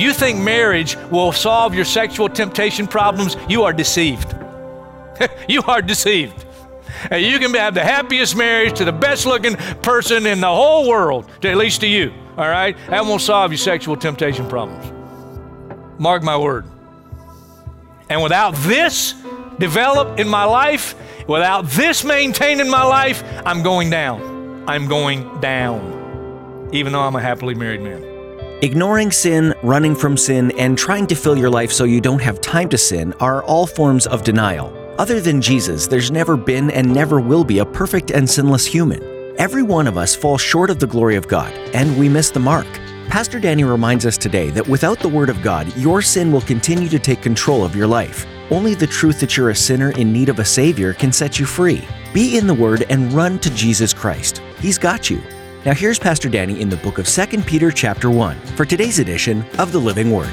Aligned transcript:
You 0.00 0.12
think 0.12 0.40
marriage 0.40 0.96
will 1.10 1.32
solve 1.32 1.74
your 1.74 1.84
sexual 1.84 2.28
temptation 2.28 2.86
problems, 2.86 3.36
you 3.48 3.62
are 3.62 3.72
deceived. 3.72 4.34
you 5.48 5.62
are 5.62 5.82
deceived. 5.82 6.46
You 7.10 7.38
can 7.38 7.54
have 7.54 7.74
the 7.74 7.82
happiest 7.82 8.36
marriage 8.36 8.76
to 8.78 8.84
the 8.84 8.92
best 8.92 9.26
looking 9.26 9.56
person 9.82 10.26
in 10.26 10.40
the 10.40 10.48
whole 10.48 10.88
world, 10.88 11.30
at 11.42 11.56
least 11.56 11.80
to 11.80 11.86
you, 11.86 12.12
all 12.36 12.48
right? 12.48 12.76
That 12.88 13.04
won't 13.04 13.22
solve 13.22 13.52
your 13.52 13.58
sexual 13.58 13.96
temptation 13.96 14.48
problems. 14.48 14.92
Mark 15.98 16.22
my 16.22 16.36
word. 16.36 16.66
And 18.08 18.22
without 18.22 18.54
this 18.56 19.14
developed 19.58 20.18
in 20.18 20.28
my 20.28 20.44
life, 20.44 20.94
without 21.28 21.66
this 21.66 22.04
maintained 22.04 22.60
in 22.60 22.68
my 22.68 22.82
life, 22.82 23.22
I'm 23.46 23.62
going 23.62 23.88
down. 23.88 24.64
I'm 24.68 24.88
going 24.88 25.40
down, 25.40 26.68
even 26.72 26.92
though 26.92 27.02
I'm 27.02 27.16
a 27.16 27.20
happily 27.20 27.54
married 27.54 27.82
man. 27.82 28.09
Ignoring 28.62 29.10
sin, 29.10 29.54
running 29.62 29.96
from 29.96 30.18
sin, 30.18 30.50
and 30.58 30.76
trying 30.76 31.06
to 31.06 31.14
fill 31.14 31.38
your 31.38 31.48
life 31.48 31.72
so 31.72 31.84
you 31.84 31.98
don't 31.98 32.20
have 32.20 32.42
time 32.42 32.68
to 32.68 32.76
sin 32.76 33.14
are 33.14 33.42
all 33.44 33.66
forms 33.66 34.06
of 34.06 34.22
denial. 34.22 34.70
Other 34.98 35.18
than 35.18 35.40
Jesus, 35.40 35.86
there's 35.86 36.10
never 36.10 36.36
been 36.36 36.70
and 36.70 36.92
never 36.92 37.22
will 37.22 37.42
be 37.42 37.60
a 37.60 37.64
perfect 37.64 38.10
and 38.10 38.28
sinless 38.28 38.66
human. 38.66 39.02
Every 39.38 39.62
one 39.62 39.86
of 39.86 39.96
us 39.96 40.14
falls 40.14 40.42
short 40.42 40.68
of 40.68 40.78
the 40.78 40.86
glory 40.86 41.16
of 41.16 41.26
God, 41.26 41.54
and 41.72 41.98
we 41.98 42.10
miss 42.10 42.28
the 42.28 42.38
mark. 42.38 42.66
Pastor 43.08 43.40
Danny 43.40 43.64
reminds 43.64 44.04
us 44.04 44.18
today 44.18 44.50
that 44.50 44.68
without 44.68 44.98
the 44.98 45.08
Word 45.08 45.30
of 45.30 45.40
God, 45.40 45.74
your 45.78 46.02
sin 46.02 46.30
will 46.30 46.42
continue 46.42 46.90
to 46.90 46.98
take 46.98 47.22
control 47.22 47.64
of 47.64 47.74
your 47.74 47.86
life. 47.86 48.26
Only 48.50 48.74
the 48.74 48.86
truth 48.86 49.20
that 49.20 49.38
you're 49.38 49.48
a 49.48 49.56
sinner 49.56 49.92
in 49.92 50.12
need 50.12 50.28
of 50.28 50.38
a 50.38 50.44
Savior 50.44 50.92
can 50.92 51.12
set 51.12 51.40
you 51.40 51.46
free. 51.46 51.82
Be 52.12 52.36
in 52.36 52.46
the 52.46 52.52
Word 52.52 52.84
and 52.90 53.10
run 53.14 53.38
to 53.38 53.48
Jesus 53.54 53.94
Christ. 53.94 54.42
He's 54.58 54.76
got 54.76 55.08
you. 55.08 55.22
Now 55.66 55.74
here's 55.74 55.98
Pastor 55.98 56.30
Danny 56.30 56.58
in 56.58 56.70
the 56.70 56.78
book 56.78 56.96
of 56.96 57.06
2 57.06 57.42
Peter 57.42 57.70
chapter 57.70 58.08
1 58.08 58.34
for 58.56 58.64
today's 58.64 58.98
edition 58.98 59.44
of 59.58 59.72
the 59.72 59.78
Living 59.78 60.10
Word. 60.10 60.32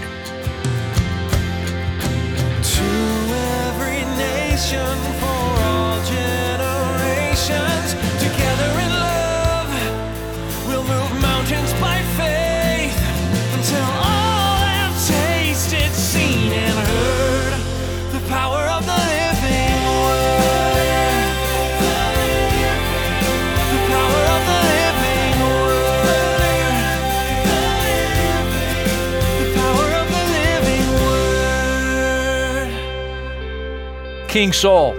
King 34.37 34.53
Saul. 34.53 34.93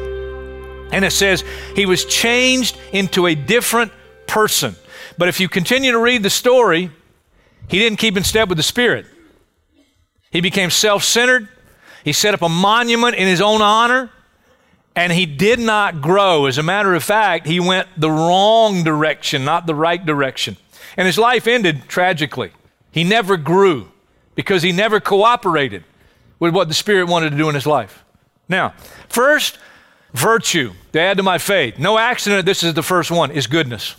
And 0.91 1.05
it 1.05 1.13
says 1.13 1.45
he 1.77 1.87
was 1.87 2.05
changed 2.05 2.77
into 2.93 3.29
a 3.29 3.37
different 3.37 3.93
person. 4.27 4.75
But 5.17 5.29
if 5.29 5.39
you 5.39 5.49
continue 5.49 5.93
to 5.93 5.99
read 6.01 6.25
the 6.25 6.31
story, 6.31 6.91
he 7.69 7.79
didn't 7.79 8.01
keep 8.01 8.17
in 8.17 8.25
step 8.25 8.49
with 8.49 8.59
the 8.59 8.65
Spirit. 8.65 9.07
He 10.33 10.41
became 10.41 10.71
self 10.71 11.05
centered. 11.05 11.49
He 12.03 12.13
set 12.13 12.35
up 12.35 12.43
a 12.43 12.49
monument 12.49 13.15
in 13.15 13.29
his 13.29 13.41
own 13.41 13.63
honor, 13.63 14.11
and 14.97 15.13
he 15.13 15.25
did 15.25 15.61
not 15.61 16.01
grow. 16.03 16.47
As 16.47 16.59
a 16.59 16.65
matter 16.65 16.97
of 16.97 17.05
fact, 17.05 17.47
he 17.47 17.61
went 17.61 17.87
the 17.97 18.11
wrong 18.11 18.83
direction, 18.83 19.45
not 19.45 19.67
the 19.67 19.75
right 19.77 20.05
direction. 20.05 20.57
And 20.97 21.07
his 21.07 21.17
life 21.17 21.47
ended 21.47 21.83
tragically. 21.87 22.51
He 22.91 23.05
never 23.05 23.37
grew 23.37 23.93
because 24.35 24.65
he 24.65 24.73
never 24.73 24.99
cooperated 24.99 25.85
with 26.41 26.53
what 26.53 26.67
the 26.67 26.75
Spirit 26.75 27.07
wanted 27.07 27.31
to 27.31 27.37
do 27.37 27.49
in 27.49 27.55
his 27.55 27.69
life. 27.69 28.05
Now, 28.49 28.75
first, 29.09 29.59
virtue 30.13 30.73
to 30.93 31.01
add 31.01 31.17
to 31.19 31.23
my 31.23 31.39
faith. 31.39 31.79
No 31.79 31.99
accident, 31.99 32.47
this 32.47 32.63
is 32.63 32.75
the 32.75 32.83
first 32.83 33.11
one, 33.11 33.31
is 33.31 33.47
goodness. 33.47 33.97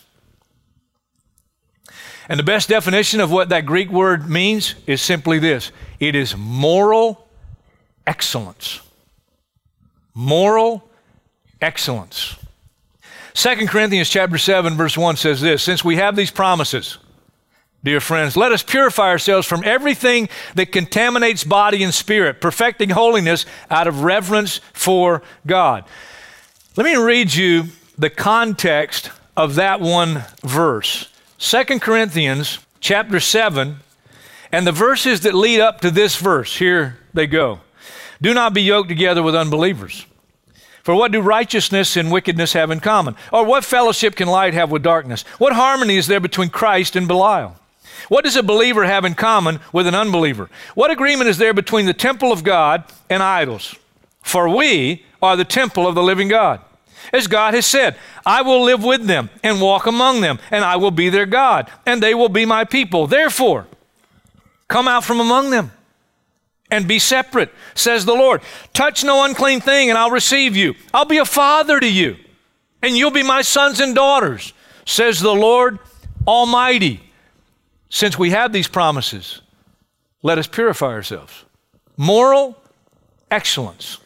And 2.28 2.40
the 2.40 2.44
best 2.44 2.70
definition 2.70 3.22
of 3.22 3.32
what 3.32 3.50
that 3.50 3.66
Greek 3.66 3.90
word 3.90 4.30
means 4.30 4.76
is 4.86 5.02
simply 5.02 5.40
this 5.40 5.72
it 6.00 6.16
is 6.16 6.38
moral 6.38 7.28
excellence. 8.06 8.82
Moral 10.14 10.88
excellence. 11.62 12.36
2 13.34 13.68
Corinthians 13.68 14.10
chapter 14.10 14.38
7 14.38 14.76
verse 14.76 14.98
1 14.98 15.16
says 15.16 15.42
this, 15.42 15.64
since 15.64 15.84
we 15.84 15.96
have 15.96 16.16
these 16.16 16.32
promises, 16.32 16.98
dear 17.84 18.00
friends, 18.00 18.36
let 18.38 18.52
us 18.52 18.64
purify 18.64 19.10
ourselves 19.10 19.48
from 19.48 19.64
everything 19.64 20.30
that 20.56 20.72
contaminates 20.72 21.44
body 21.44 21.84
and 21.84 21.94
spirit, 21.94 22.42
perfecting 22.42 22.90
holiness 22.90 23.46
out 23.70 23.88
of 23.88 24.04
reverence 24.04 24.62
for 24.74 25.22
God. 25.46 25.86
Let 26.76 26.86
me 26.86 26.96
read 26.96 27.34
you 27.34 27.66
the 27.98 28.10
context 28.10 29.12
of 29.36 29.56
that 29.56 29.82
one 29.82 30.24
verse. 30.42 31.10
2 31.40 31.80
Corinthians 31.80 32.60
chapter 32.80 33.20
7 33.20 33.78
and 34.52 34.68
the 34.68 34.72
verses 34.72 35.22
that 35.22 35.34
lead 35.34 35.60
up 35.60 35.82
to 35.82 35.92
this 35.92 36.16
verse. 36.16 36.58
Here 36.58 36.98
they 37.14 37.28
go. 37.28 37.60
Do 38.22 38.34
not 38.34 38.54
be 38.54 38.62
yoked 38.62 38.90
together 38.90 39.24
with 39.24 39.36
unbelievers. 39.36 40.06
For 40.84 40.96
what 40.96 41.12
do 41.12 41.22
righteousness 41.22 41.96
and 41.98 42.12
wickedness 42.12 42.54
have 42.54 42.72
in 42.72 42.80
common? 42.80 43.16
Or 43.32 43.46
what 43.46 43.64
fellowship 43.64 44.16
can 44.16 44.28
light 44.28 44.54
have 44.54 44.72
with 44.72 44.82
darkness? 44.82 45.22
What 45.38 45.54
harmony 45.54 45.98
is 45.98 46.08
there 46.08 46.20
between 46.20 46.50
Christ 46.50 46.96
and 46.96 47.08
Belial? 47.08 47.59
What 48.10 48.26
does 48.26 48.36
a 48.36 48.44
believer 48.44 48.84
have 48.84 49.06
in 49.06 49.16
common 49.16 49.60
with 49.72 49.88
an 49.88 49.96
unbeliever? 49.96 50.50
What 50.76 50.92
agreement 50.92 51.30
is 51.30 51.38
there 51.38 51.54
between 51.54 51.86
the 51.86 51.94
temple 51.94 52.32
of 52.32 52.44
God 52.44 52.84
and 53.10 53.24
idols? 53.24 53.76
For 54.22 54.50
we 54.50 55.06
are 55.22 55.38
the 55.38 55.46
temple 55.46 55.88
of 55.88 55.96
the 55.96 56.04
living 56.04 56.28
God. 56.28 56.60
As 57.14 57.28
God 57.28 57.54
has 57.54 57.66
said, 57.66 57.96
I 58.26 58.42
will 58.42 58.64
live 58.64 58.84
with 58.84 59.06
them 59.06 59.30
and 59.44 59.62
walk 59.62 59.86
among 59.86 60.22
them, 60.22 60.40
and 60.52 60.64
I 60.64 60.76
will 60.76 60.92
be 60.92 61.10
their 61.10 61.26
God, 61.26 61.70
and 61.86 62.04
they 62.04 62.14
will 62.14 62.30
be 62.30 62.46
my 62.46 62.66
people. 62.66 63.08
Therefore, 63.08 63.68
come 64.68 64.88
out 64.88 65.04
from 65.04 65.20
among 65.20 65.50
them 65.50 65.72
and 66.70 66.88
be 66.88 67.00
separate, 67.00 67.52
says 67.74 68.06
the 68.06 68.14
Lord. 68.14 68.42
Touch 68.74 69.04
no 69.04 69.24
unclean 69.24 69.62
thing, 69.62 69.90
and 69.90 69.98
I'll 69.98 70.12
receive 70.12 70.56
you. 70.56 70.76
I'll 70.94 71.06
be 71.06 71.18
a 71.18 71.26
father 71.26 71.80
to 71.80 71.88
you, 71.88 72.18
and 72.82 72.96
you'll 72.96 73.12
be 73.12 73.24
my 73.24 73.42
sons 73.42 73.80
and 73.80 73.96
daughters, 73.96 74.54
says 74.86 75.20
the 75.20 75.34
Lord 75.34 75.80
Almighty. 76.28 77.09
Since 77.90 78.18
we 78.18 78.30
have 78.30 78.54
these 78.54 78.68
promises, 78.68 79.42
let 80.22 80.38
us 80.38 80.48
purify 80.48 80.88
ourselves. 80.88 81.46
Moral 81.98 82.56
excellence. 83.32 83.98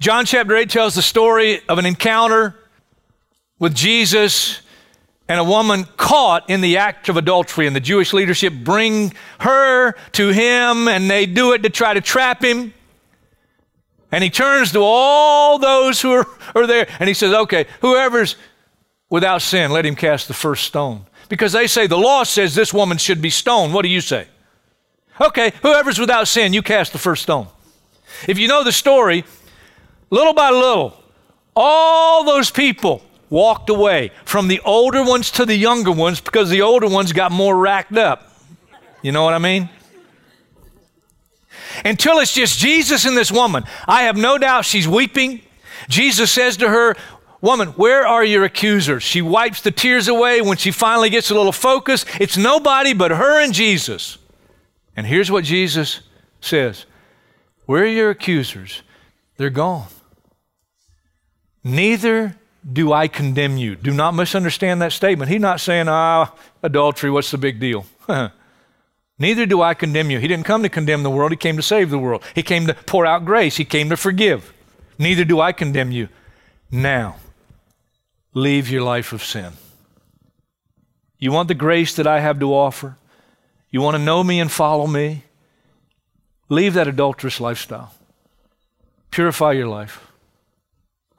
John 0.00 0.26
chapter 0.26 0.56
8 0.56 0.68
tells 0.70 0.94
the 0.94 1.02
story 1.02 1.60
of 1.68 1.78
an 1.78 1.86
encounter 1.86 2.54
with 3.58 3.74
Jesus 3.74 4.60
and 5.28 5.38
a 5.38 5.44
woman 5.44 5.84
caught 5.96 6.48
in 6.48 6.62
the 6.62 6.78
act 6.78 7.10
of 7.10 7.18
adultery, 7.18 7.66
and 7.66 7.76
the 7.76 7.80
Jewish 7.80 8.14
leadership 8.14 8.54
bring 8.54 9.12
her 9.40 9.92
to 10.12 10.28
him, 10.28 10.88
and 10.88 11.10
they 11.10 11.26
do 11.26 11.52
it 11.52 11.64
to 11.64 11.70
try 11.70 11.92
to 11.92 12.00
trap 12.00 12.42
him. 12.42 12.72
And 14.10 14.24
he 14.24 14.30
turns 14.30 14.72
to 14.72 14.80
all 14.80 15.58
those 15.58 16.00
who 16.00 16.12
are, 16.12 16.26
are 16.54 16.66
there, 16.66 16.88
and 16.98 17.08
he 17.08 17.14
says, 17.14 17.34
Okay, 17.34 17.66
whoever's 17.82 18.36
without 19.10 19.42
sin, 19.42 19.70
let 19.70 19.84
him 19.84 19.96
cast 19.96 20.28
the 20.28 20.34
first 20.34 20.64
stone. 20.64 21.04
Because 21.28 21.52
they 21.52 21.66
say 21.66 21.86
the 21.86 21.98
law 21.98 22.24
says 22.24 22.54
this 22.54 22.72
woman 22.72 22.98
should 22.98 23.20
be 23.20 23.30
stoned. 23.30 23.74
What 23.74 23.82
do 23.82 23.88
you 23.88 24.00
say? 24.00 24.26
Okay, 25.20 25.52
whoever's 25.62 25.98
without 25.98 26.28
sin, 26.28 26.52
you 26.52 26.62
cast 26.62 26.92
the 26.92 26.98
first 26.98 27.22
stone. 27.22 27.48
If 28.26 28.38
you 28.38 28.48
know 28.48 28.64
the 28.64 28.72
story, 28.72 29.24
little 30.10 30.32
by 30.32 30.50
little, 30.50 30.94
all 31.54 32.24
those 32.24 32.50
people 32.50 33.02
walked 33.30 33.68
away 33.68 34.10
from 34.24 34.48
the 34.48 34.60
older 34.60 35.02
ones 35.02 35.30
to 35.32 35.44
the 35.44 35.56
younger 35.56 35.92
ones 35.92 36.20
because 36.20 36.48
the 36.50 36.62
older 36.62 36.88
ones 36.88 37.12
got 37.12 37.32
more 37.32 37.56
racked 37.56 37.96
up. 37.96 38.32
You 39.02 39.12
know 39.12 39.24
what 39.24 39.34
I 39.34 39.38
mean? 39.38 39.68
Until 41.84 42.18
it's 42.18 42.32
just 42.32 42.58
Jesus 42.58 43.04
and 43.04 43.16
this 43.16 43.30
woman. 43.30 43.64
I 43.86 44.02
have 44.02 44.16
no 44.16 44.38
doubt 44.38 44.64
she's 44.64 44.88
weeping. 44.88 45.42
Jesus 45.88 46.30
says 46.30 46.56
to 46.58 46.68
her, 46.68 46.96
Woman, 47.40 47.68
where 47.70 48.06
are 48.06 48.24
your 48.24 48.44
accusers? 48.44 49.02
She 49.02 49.22
wipes 49.22 49.60
the 49.60 49.70
tears 49.70 50.08
away. 50.08 50.40
When 50.40 50.56
she 50.56 50.70
finally 50.70 51.08
gets 51.08 51.30
a 51.30 51.34
little 51.34 51.52
focus, 51.52 52.04
it's 52.20 52.36
nobody 52.36 52.92
but 52.94 53.12
her 53.12 53.40
and 53.40 53.54
Jesus. 53.54 54.18
And 54.96 55.06
here's 55.06 55.30
what 55.30 55.44
Jesus 55.44 56.00
says 56.40 56.84
Where 57.66 57.84
are 57.84 57.86
your 57.86 58.10
accusers? 58.10 58.82
They're 59.36 59.50
gone. 59.50 59.86
Neither 61.62 62.36
do 62.70 62.92
I 62.92 63.08
condemn 63.08 63.56
you. 63.56 63.76
Do 63.76 63.92
not 63.92 64.14
misunderstand 64.14 64.82
that 64.82 64.92
statement. 64.92 65.30
He's 65.30 65.40
not 65.40 65.60
saying, 65.60 65.86
ah, 65.88 66.34
adultery, 66.62 67.10
what's 67.10 67.30
the 67.30 67.38
big 67.38 67.60
deal? 67.60 67.86
Neither 69.18 69.46
do 69.46 69.62
I 69.62 69.74
condemn 69.74 70.10
you. 70.10 70.18
He 70.18 70.28
didn't 70.28 70.46
come 70.46 70.62
to 70.62 70.68
condemn 70.68 71.02
the 71.02 71.10
world, 71.10 71.30
He 71.30 71.36
came 71.36 71.56
to 71.56 71.62
save 71.62 71.90
the 71.90 71.98
world. 71.98 72.22
He 72.34 72.42
came 72.42 72.66
to 72.66 72.74
pour 72.74 73.06
out 73.06 73.24
grace, 73.24 73.56
He 73.56 73.64
came 73.64 73.90
to 73.90 73.96
forgive. 73.96 74.52
Neither 74.98 75.24
do 75.24 75.40
I 75.40 75.52
condemn 75.52 75.92
you. 75.92 76.08
Now, 76.70 77.16
leave 78.38 78.70
your 78.70 78.82
life 78.82 79.12
of 79.12 79.24
sin. 79.24 79.52
You 81.18 81.32
want 81.32 81.48
the 81.48 81.54
grace 81.54 81.94
that 81.96 82.06
I 82.06 82.20
have 82.20 82.38
to 82.40 82.54
offer? 82.54 82.96
You 83.70 83.82
want 83.82 83.96
to 83.96 84.02
know 84.02 84.22
me 84.22 84.40
and 84.40 84.50
follow 84.50 84.86
me? 84.86 85.24
Leave 86.48 86.74
that 86.74 86.88
adulterous 86.88 87.40
lifestyle. 87.40 87.92
Purify 89.10 89.52
your 89.52 89.66
life. 89.66 90.06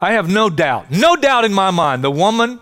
I 0.02 0.14
have 0.14 0.30
no 0.30 0.50
doubt, 0.50 0.90
no 0.90 1.16
doubt 1.16 1.44
in 1.44 1.54
my 1.54 1.72
mind, 1.72 2.04
the 2.04 2.12
woman, 2.12 2.60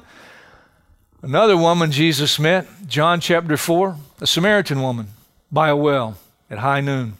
another 1.21 1.55
woman 1.55 1.91
Jesus 1.91 2.39
met, 2.39 2.65
John 2.87 3.21
chapter 3.21 3.57
4, 3.57 3.95
a 4.21 4.27
Samaritan 4.27 4.81
woman 4.81 5.09
by 5.51 5.69
a 5.69 5.75
well 5.75 6.17
at 6.49 6.57
high 6.57 6.81
noon. 6.81 7.13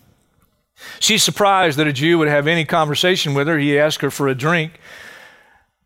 She's 0.99 1.23
surprised 1.23 1.77
that 1.77 1.87
a 1.87 1.93
Jew 1.93 2.17
would 2.17 2.27
have 2.27 2.47
any 2.47 2.65
conversation 2.65 3.35
with 3.35 3.47
her. 3.47 3.59
He 3.59 3.77
asked 3.77 4.01
her 4.01 4.11
for 4.11 4.27
a 4.27 4.35
drink. 4.35 4.79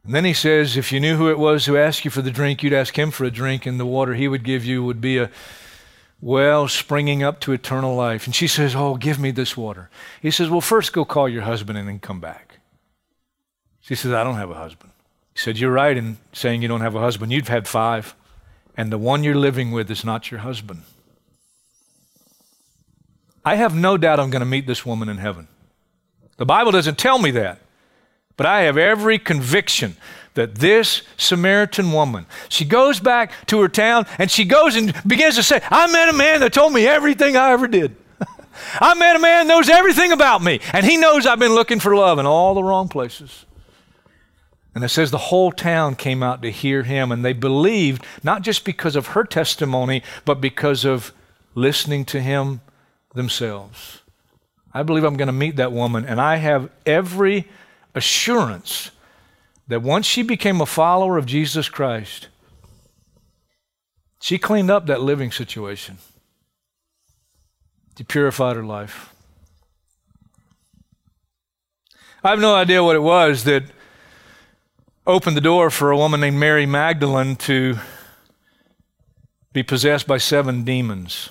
And 0.04 0.16
then 0.16 0.26
he 0.26 0.34
says, 0.34 0.78
If 0.78 0.92
you 0.92 1.00
knew 1.00 1.16
who 1.18 1.30
it 1.30 1.38
was 1.38 1.66
who 1.66 1.78
asked 1.78 2.06
you 2.06 2.12
for 2.12 2.22
the 2.22 2.32
drink, 2.32 2.64
you'd 2.64 2.74
ask 2.74 2.98
him 2.98 3.12
for 3.12 3.24
a 3.24 3.32
drink, 3.32 3.66
and 3.66 3.80
the 3.80 3.86
water 3.86 4.16
he 4.16 4.28
would 4.28 4.44
give 4.44 4.66
you 4.66 4.84
would 4.84 5.02
be 5.02 5.18
a 5.18 5.30
well 6.20 6.68
springing 6.68 7.24
up 7.24 7.40
to 7.42 7.52
eternal 7.52 7.96
life. 7.96 8.26
And 8.26 8.36
she 8.36 8.48
says, 8.48 8.76
Oh, 8.76 8.96
give 8.96 9.20
me 9.20 9.32
this 9.32 9.56
water. 9.56 9.90
He 10.22 10.32
says, 10.32 10.50
Well, 10.50 10.62
first 10.62 10.94
go 10.94 11.06
call 11.06 11.30
your 11.30 11.44
husband 11.44 11.78
and 11.78 11.88
then 11.88 12.00
come 12.00 12.20
back. 12.20 12.58
She 13.82 13.96
says, 13.96 14.12
I 14.12 14.24
don't 14.24 14.36
have 14.36 14.52
a 14.52 14.56
husband. 14.56 14.92
He 15.34 15.40
said, 15.40 15.58
You're 15.58 15.72
right 15.72 15.96
in 15.96 16.18
saying 16.34 16.62
you 16.62 16.68
don't 16.68 16.82
have 16.82 16.96
a 16.96 17.00
husband. 17.00 17.32
You've 17.32 17.48
had 17.48 17.68
five, 17.68 18.16
and 18.76 18.92
the 18.92 18.98
one 18.98 19.24
you're 19.24 19.36
living 19.36 19.72
with 19.72 19.90
is 19.92 20.04
not 20.04 20.32
your 20.32 20.40
husband. 20.40 20.84
I 23.44 23.56
have 23.56 23.76
no 23.76 23.98
doubt 23.98 24.20
I'm 24.20 24.30
going 24.30 24.42
to 24.42 24.46
meet 24.46 24.68
this 24.68 24.86
woman 24.86 25.10
in 25.10 25.18
heaven. 25.18 25.48
The 26.38 26.46
Bible 26.46 26.72
doesn't 26.72 26.98
tell 26.98 27.18
me 27.18 27.32
that, 27.32 27.60
but 28.42 28.48
I 28.48 28.62
have 28.62 28.76
every 28.76 29.20
conviction 29.20 29.96
that 30.34 30.56
this 30.56 31.04
Samaritan 31.16 31.92
woman, 31.92 32.26
she 32.50 32.66
goes 32.66 33.00
back 33.00 33.34
to 33.46 33.62
her 33.62 33.70
town 33.70 34.08
and 34.18 34.32
she 34.32 34.46
goes 34.46 34.76
and 34.76 35.00
begins 35.06 35.36
to 35.36 35.44
say, 35.44 35.62
I 35.70 35.92
met 35.92 36.10
a 36.10 36.14
man 36.14 36.40
that 36.40 36.52
told 36.52 36.74
me 36.74 36.88
everything 36.88 37.38
I 37.38 37.52
ever 37.52 37.68
did. 37.68 37.96
I 38.82 38.96
met 38.96 39.16
a 39.16 39.20
man 39.20 39.46
that 39.46 39.54
knows 39.54 39.70
everything 39.70 40.12
about 40.12 40.42
me, 40.42 40.60
and 40.74 40.84
he 40.84 40.98
knows 40.98 41.28
I've 41.28 41.38
been 41.38 41.54
looking 41.54 41.80
for 41.80 41.96
love 41.96 42.18
in 42.18 42.26
all 42.26 42.56
the 42.56 42.64
wrong 42.64 42.90
places. 42.90 43.46
And 44.74 44.84
it 44.84 44.90
says 44.90 45.12
the 45.12 45.20
whole 45.20 45.52
town 45.52 45.94
came 45.94 46.24
out 46.24 46.42
to 46.42 46.50
hear 46.50 46.82
him, 46.82 47.12
and 47.12 47.24
they 47.24 47.34
believed 47.34 48.04
not 48.24 48.42
just 48.42 48.66
because 48.66 48.96
of 48.96 49.10
her 49.10 49.24
testimony, 49.24 50.02
but 50.26 50.42
because 50.42 50.84
of 50.84 51.14
listening 51.54 52.06
to 52.06 52.20
him 52.20 52.62
themselves. 53.14 54.02
I 54.74 54.82
believe 54.82 55.04
I'm 55.04 55.18
going 55.18 55.28
to 55.28 55.32
meet 55.32 55.58
that 55.58 55.72
woman, 55.72 56.06
and 56.06 56.20
I 56.20 56.38
have 56.38 56.72
every 56.88 57.48
assurance 57.96 58.92
that 59.68 59.82
once 59.82 60.06
she 60.06 60.22
became 60.22 60.62
a 60.62 60.66
follower 60.66 61.18
of 61.18 61.26
Jesus 61.26 61.70
Christ, 61.70 62.28
she 64.22 64.38
cleaned 64.38 64.70
up 64.70 64.86
that 64.86 65.02
living 65.02 65.32
situation. 65.32 65.98
She 67.98 68.04
purified 68.04 68.56
her 68.56 68.64
life. 68.64 69.14
I 72.24 72.30
have 72.30 72.40
no 72.40 72.56
idea 72.56 72.84
what 72.84 72.96
it 72.96 73.00
was 73.00 73.46
that 73.46 73.64
opened 75.08 75.36
the 75.36 75.42
door 75.42 75.70
for 75.70 75.90
a 75.90 75.98
woman 75.98 76.22
named 76.22 76.38
Mary 76.38 76.66
Magdalene 76.66 77.36
to 77.38 77.78
be 79.54 79.64
possessed 79.64 80.08
by 80.08 80.18
seven 80.18 80.64
demons. 80.64 81.30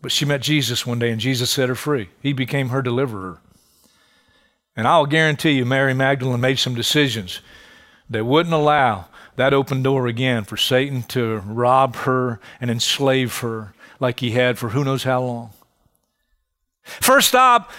But 0.00 0.12
she 0.12 0.24
met 0.24 0.40
Jesus 0.40 0.86
one 0.86 0.98
day 0.98 1.10
and 1.10 1.20
Jesus 1.20 1.50
set 1.50 1.68
her 1.68 1.74
free. 1.74 2.08
He 2.22 2.32
became 2.32 2.68
her 2.70 2.80
deliverer. 2.80 3.40
And 4.80 4.88
I'll 4.88 5.04
guarantee 5.04 5.50
you, 5.50 5.66
Mary 5.66 5.92
Magdalene 5.92 6.40
made 6.40 6.58
some 6.58 6.74
decisions 6.74 7.42
that 8.08 8.24
wouldn't 8.24 8.54
allow 8.54 9.08
that 9.36 9.52
open 9.52 9.82
door 9.82 10.06
again 10.06 10.44
for 10.44 10.56
Satan 10.56 11.02
to 11.08 11.40
rob 11.40 11.96
her 11.96 12.40
and 12.62 12.70
enslave 12.70 13.40
her 13.40 13.74
like 13.98 14.20
he 14.20 14.30
had 14.30 14.56
for 14.56 14.70
who 14.70 14.82
knows 14.82 15.02
how 15.02 15.20
long. 15.20 15.50
First 16.82 17.28
stop 17.28 17.70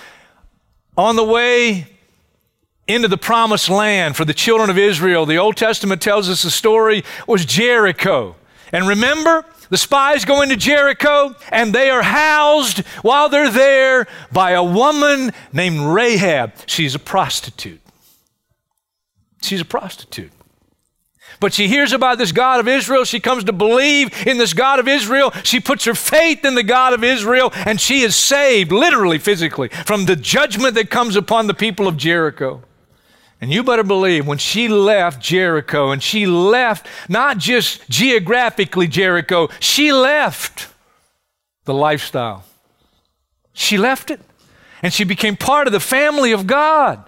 on 0.95 1.15
the 1.15 1.24
way 1.24 1.88
into 2.88 3.07
the 3.07 3.18
promised 3.18 3.68
land 3.68 4.15
for 4.15 4.24
the 4.24 4.31
children 4.31 4.69
of 4.69 4.77
Israel, 4.77 5.25
the 5.25 5.39
Old 5.39 5.57
Testament 5.57 6.03
tells 6.03 6.30
us 6.30 6.44
the 6.44 6.51
story 6.51 7.03
was 7.25 7.45
Jericho. 7.45 8.36
And 8.71 8.88
remember, 8.88 9.44
the 9.72 9.78
spies 9.78 10.26
go 10.26 10.42
into 10.42 10.58
Jericho 10.58 11.34
and 11.50 11.74
they 11.74 11.90
are 11.90 12.04
housed 12.04 12.80
while 13.02 13.30
they're 13.30 13.50
there 13.50 14.06
by 14.32 14.52
a 14.52 14.64
woman 14.64 15.32
named 15.54 15.80
Rahab. 15.80 16.52
She's 16.68 16.94
a 16.94 17.00
prostitute. 17.00 17.80
She's 19.42 19.62
a 19.62 19.66
prostitute. 19.66 20.34
But 21.40 21.54
she 21.54 21.70
hears 21.70 21.94
about 21.94 22.18
this 22.18 22.34
God 22.34 22.60
of 22.60 22.68
Israel. 22.68 23.06
She 23.06 23.22
comes 23.22 23.46
to 23.46 23.54
believe 23.54 24.28
in 24.28 24.38
this 24.38 24.54
God 24.54 24.80
of 24.80 24.90
Israel. 24.90 25.32
She 25.44 25.62
puts 25.62 25.86
her 25.86 25.96
faith 25.96 26.44
in 26.44 26.54
the 26.54 26.64
God 26.64 26.94
of 26.94 27.04
Israel, 27.04 27.52
and 27.54 27.80
she 27.80 28.02
is 28.02 28.16
saved, 28.16 28.72
literally, 28.72 29.18
physically, 29.18 29.70
from 29.70 30.06
the 30.06 30.18
judgment 30.18 30.76
that 30.76 30.92
comes 30.92 31.16
upon 31.16 31.48
the 31.48 31.54
people 31.54 31.88
of 31.88 31.96
Jericho. 31.98 32.62
And 33.42 33.52
you 33.52 33.64
better 33.64 33.84
believe 33.84 34.28
when 34.28 34.38
she 34.38 34.68
left 34.68 35.20
Jericho, 35.20 35.90
and 35.90 36.02
she 36.02 36.28
left 36.28 36.86
not 37.10 37.40
just 37.40 37.90
geographically 37.90 38.88
Jericho, 38.88 39.50
she 39.60 39.92
left 39.92 40.68
the 41.66 41.74
lifestyle. 41.74 42.44
She 43.54 43.80
left 43.80 44.12
it, 44.12 44.22
and 44.84 44.94
she 44.94 45.04
became 45.04 45.36
part 45.36 45.66
of 45.66 45.74
the 45.74 45.80
family 45.80 46.32
of 46.32 46.46
God. 46.46 47.04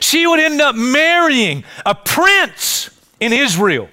She 0.00 0.26
would 0.26 0.40
end 0.40 0.62
up 0.62 0.74
marrying 0.74 1.64
a 1.84 1.94
prince 1.94 2.88
in 3.20 3.34
Israel. 3.34 3.88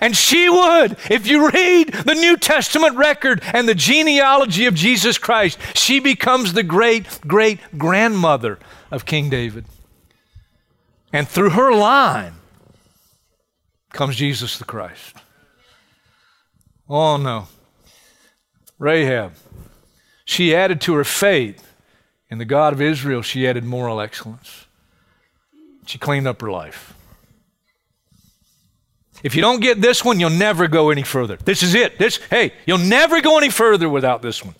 And 0.00 0.16
she 0.16 0.48
would, 0.48 0.96
if 1.10 1.26
you 1.26 1.50
read 1.50 1.92
the 1.92 2.14
New 2.14 2.36
Testament 2.36 2.96
record 2.96 3.42
and 3.52 3.68
the 3.68 3.74
genealogy 3.74 4.66
of 4.66 4.74
Jesus 4.74 5.18
Christ, 5.18 5.58
she 5.74 6.00
becomes 6.00 6.52
the 6.52 6.62
great 6.62 7.20
great 7.26 7.60
grandmother 7.76 8.58
of 8.90 9.04
King 9.04 9.28
David. 9.28 9.66
And 11.14 11.28
through 11.28 11.50
her 11.50 11.72
line 11.72 12.34
comes 13.92 14.16
Jesus 14.16 14.58
the 14.58 14.64
Christ. 14.64 15.14
Oh 16.88 17.16
no. 17.16 17.46
Rahab, 18.80 19.34
she 20.24 20.52
added 20.52 20.80
to 20.80 20.94
her 20.94 21.04
faith 21.04 21.72
in 22.30 22.38
the 22.38 22.44
God 22.44 22.72
of 22.72 22.80
Israel, 22.80 23.22
she 23.22 23.46
added 23.46 23.62
moral 23.62 24.00
excellence. 24.00 24.66
She 25.86 25.98
cleaned 25.98 26.26
up 26.26 26.40
her 26.40 26.50
life. 26.50 26.94
If 29.22 29.36
you 29.36 29.40
don't 29.40 29.60
get 29.60 29.80
this 29.80 30.04
one, 30.04 30.18
you'll 30.18 30.30
never 30.30 30.66
go 30.66 30.90
any 30.90 31.04
further. 31.04 31.36
This 31.36 31.62
is 31.62 31.76
it. 31.76 31.96
This, 31.96 32.16
hey, 32.28 32.54
you'll 32.66 32.78
never 32.78 33.20
go 33.20 33.38
any 33.38 33.50
further 33.50 33.88
without 33.88 34.20
this 34.20 34.44
one. 34.44 34.56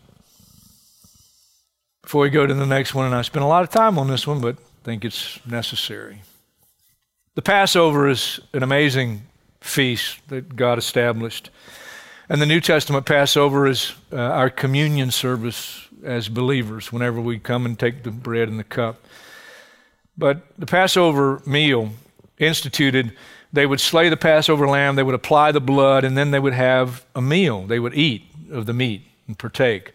Before 2.02 2.22
we 2.22 2.30
go 2.30 2.46
to 2.46 2.54
the 2.54 2.64
next 2.64 2.94
one, 2.94 3.06
and 3.06 3.14
I 3.14 3.22
spent 3.22 3.44
a 3.44 3.48
lot 3.48 3.64
of 3.64 3.70
time 3.70 3.98
on 3.98 4.06
this 4.06 4.24
one, 4.24 4.40
but 4.40 4.56
think 4.84 5.04
it's 5.04 5.44
necessary. 5.44 6.20
The 7.34 7.42
Passover 7.42 8.08
is 8.08 8.38
an 8.52 8.62
amazing 8.62 9.22
feast 9.60 10.20
that 10.28 10.54
God 10.54 10.78
established. 10.78 11.50
And 12.28 12.40
the 12.40 12.46
New 12.46 12.60
Testament 12.60 13.06
Passover 13.06 13.66
is 13.66 13.92
uh, 14.12 14.16
our 14.18 14.48
communion 14.48 15.10
service 15.10 15.88
as 16.04 16.28
believers 16.28 16.92
whenever 16.92 17.20
we 17.20 17.40
come 17.40 17.66
and 17.66 17.76
take 17.76 18.04
the 18.04 18.12
bread 18.12 18.46
and 18.48 18.60
the 18.60 18.64
cup. 18.64 19.04
But 20.16 20.42
the 20.56 20.66
Passover 20.66 21.42
meal 21.44 21.90
instituted, 22.38 23.16
they 23.52 23.66
would 23.66 23.80
slay 23.80 24.08
the 24.08 24.16
Passover 24.16 24.68
lamb, 24.68 24.94
they 24.94 25.02
would 25.02 25.16
apply 25.16 25.50
the 25.50 25.60
blood, 25.60 26.04
and 26.04 26.16
then 26.16 26.30
they 26.30 26.38
would 26.38 26.52
have 26.52 27.04
a 27.16 27.20
meal. 27.20 27.66
They 27.66 27.80
would 27.80 27.94
eat 27.94 28.26
of 28.52 28.66
the 28.66 28.72
meat 28.72 29.08
and 29.26 29.36
partake. 29.36 29.92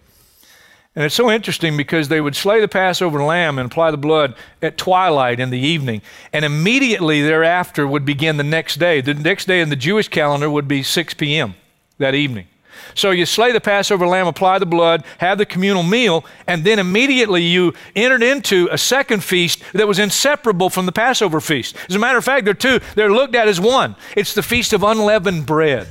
And 0.99 1.05
it's 1.05 1.15
so 1.15 1.31
interesting 1.31 1.77
because 1.77 2.09
they 2.09 2.19
would 2.19 2.35
slay 2.35 2.59
the 2.59 2.67
Passover 2.67 3.23
lamb 3.23 3.57
and 3.57 3.71
apply 3.71 3.89
the 3.89 3.97
blood 3.97 4.35
at 4.61 4.77
twilight 4.77 5.39
in 5.39 5.49
the 5.49 5.57
evening. 5.57 6.01
And 6.33 6.43
immediately 6.43 7.21
thereafter 7.21 7.87
would 7.87 8.03
begin 8.03 8.35
the 8.35 8.43
next 8.43 8.79
day. 8.79 8.99
The 8.99 9.13
next 9.13 9.45
day 9.45 9.61
in 9.61 9.69
the 9.69 9.77
Jewish 9.77 10.09
calendar 10.09 10.49
would 10.49 10.67
be 10.67 10.83
6 10.83 11.13
p.m. 11.13 11.55
that 11.99 12.15
evening. 12.15 12.47
So 12.95 13.11
you 13.11 13.25
slay 13.25 13.53
the 13.53 13.61
Passover 13.61 14.05
lamb, 14.07 14.27
apply 14.27 14.59
the 14.59 14.65
blood, 14.65 15.05
have 15.19 15.37
the 15.37 15.45
communal 15.45 15.83
meal, 15.83 16.25
and 16.45 16.65
then 16.65 16.79
immediately 16.79 17.43
you 17.43 17.73
entered 17.95 18.21
into 18.21 18.67
a 18.69 18.77
second 18.77 19.23
feast 19.23 19.63
that 19.71 19.87
was 19.87 19.99
inseparable 19.99 20.69
from 20.69 20.85
the 20.85 20.91
Passover 20.91 21.39
feast. 21.39 21.77
As 21.87 21.95
a 21.95 21.99
matter 21.99 22.17
of 22.17 22.25
fact, 22.25 22.43
they're 22.43 22.53
two, 22.53 22.81
they're 22.95 23.09
looked 23.09 23.35
at 23.35 23.47
as 23.47 23.61
one. 23.61 23.95
It's 24.17 24.33
the 24.33 24.43
feast 24.43 24.73
of 24.73 24.83
unleavened 24.83 25.45
bread. 25.45 25.87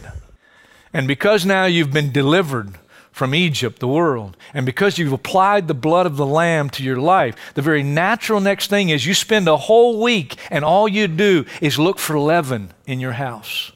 And 0.93 1.09
because 1.09 1.47
now 1.47 1.65
you've 1.65 1.95
been 1.95 2.13
delivered 2.13 2.75
from 3.19 3.35
Egypt, 3.35 3.81
the 3.81 3.89
world, 3.89 4.37
and 4.55 4.65
because 4.65 4.97
you've 4.97 5.13
applied 5.13 5.67
the 5.67 5.75
blood 5.75 6.07
of 6.07 6.17
the 6.17 6.25
Lamb 6.25 6.71
to 6.71 6.85
your 6.85 6.99
life, 6.99 7.35
the 7.55 7.63
very 7.63 7.83
natural 7.83 8.39
next 8.39 8.71
thing 8.71 8.91
is 8.91 9.05
you 9.05 9.13
spend 9.13 9.49
a 9.49 9.57
whole 9.57 10.01
week 10.01 10.37
and 10.53 10.65
all 10.65 10.87
you 10.87 11.09
do 11.09 11.45
is 11.61 11.81
look 11.81 11.99
for 11.99 12.17
leaven 12.17 12.71
in 12.87 13.01
your 13.01 13.15
house. 13.15 13.73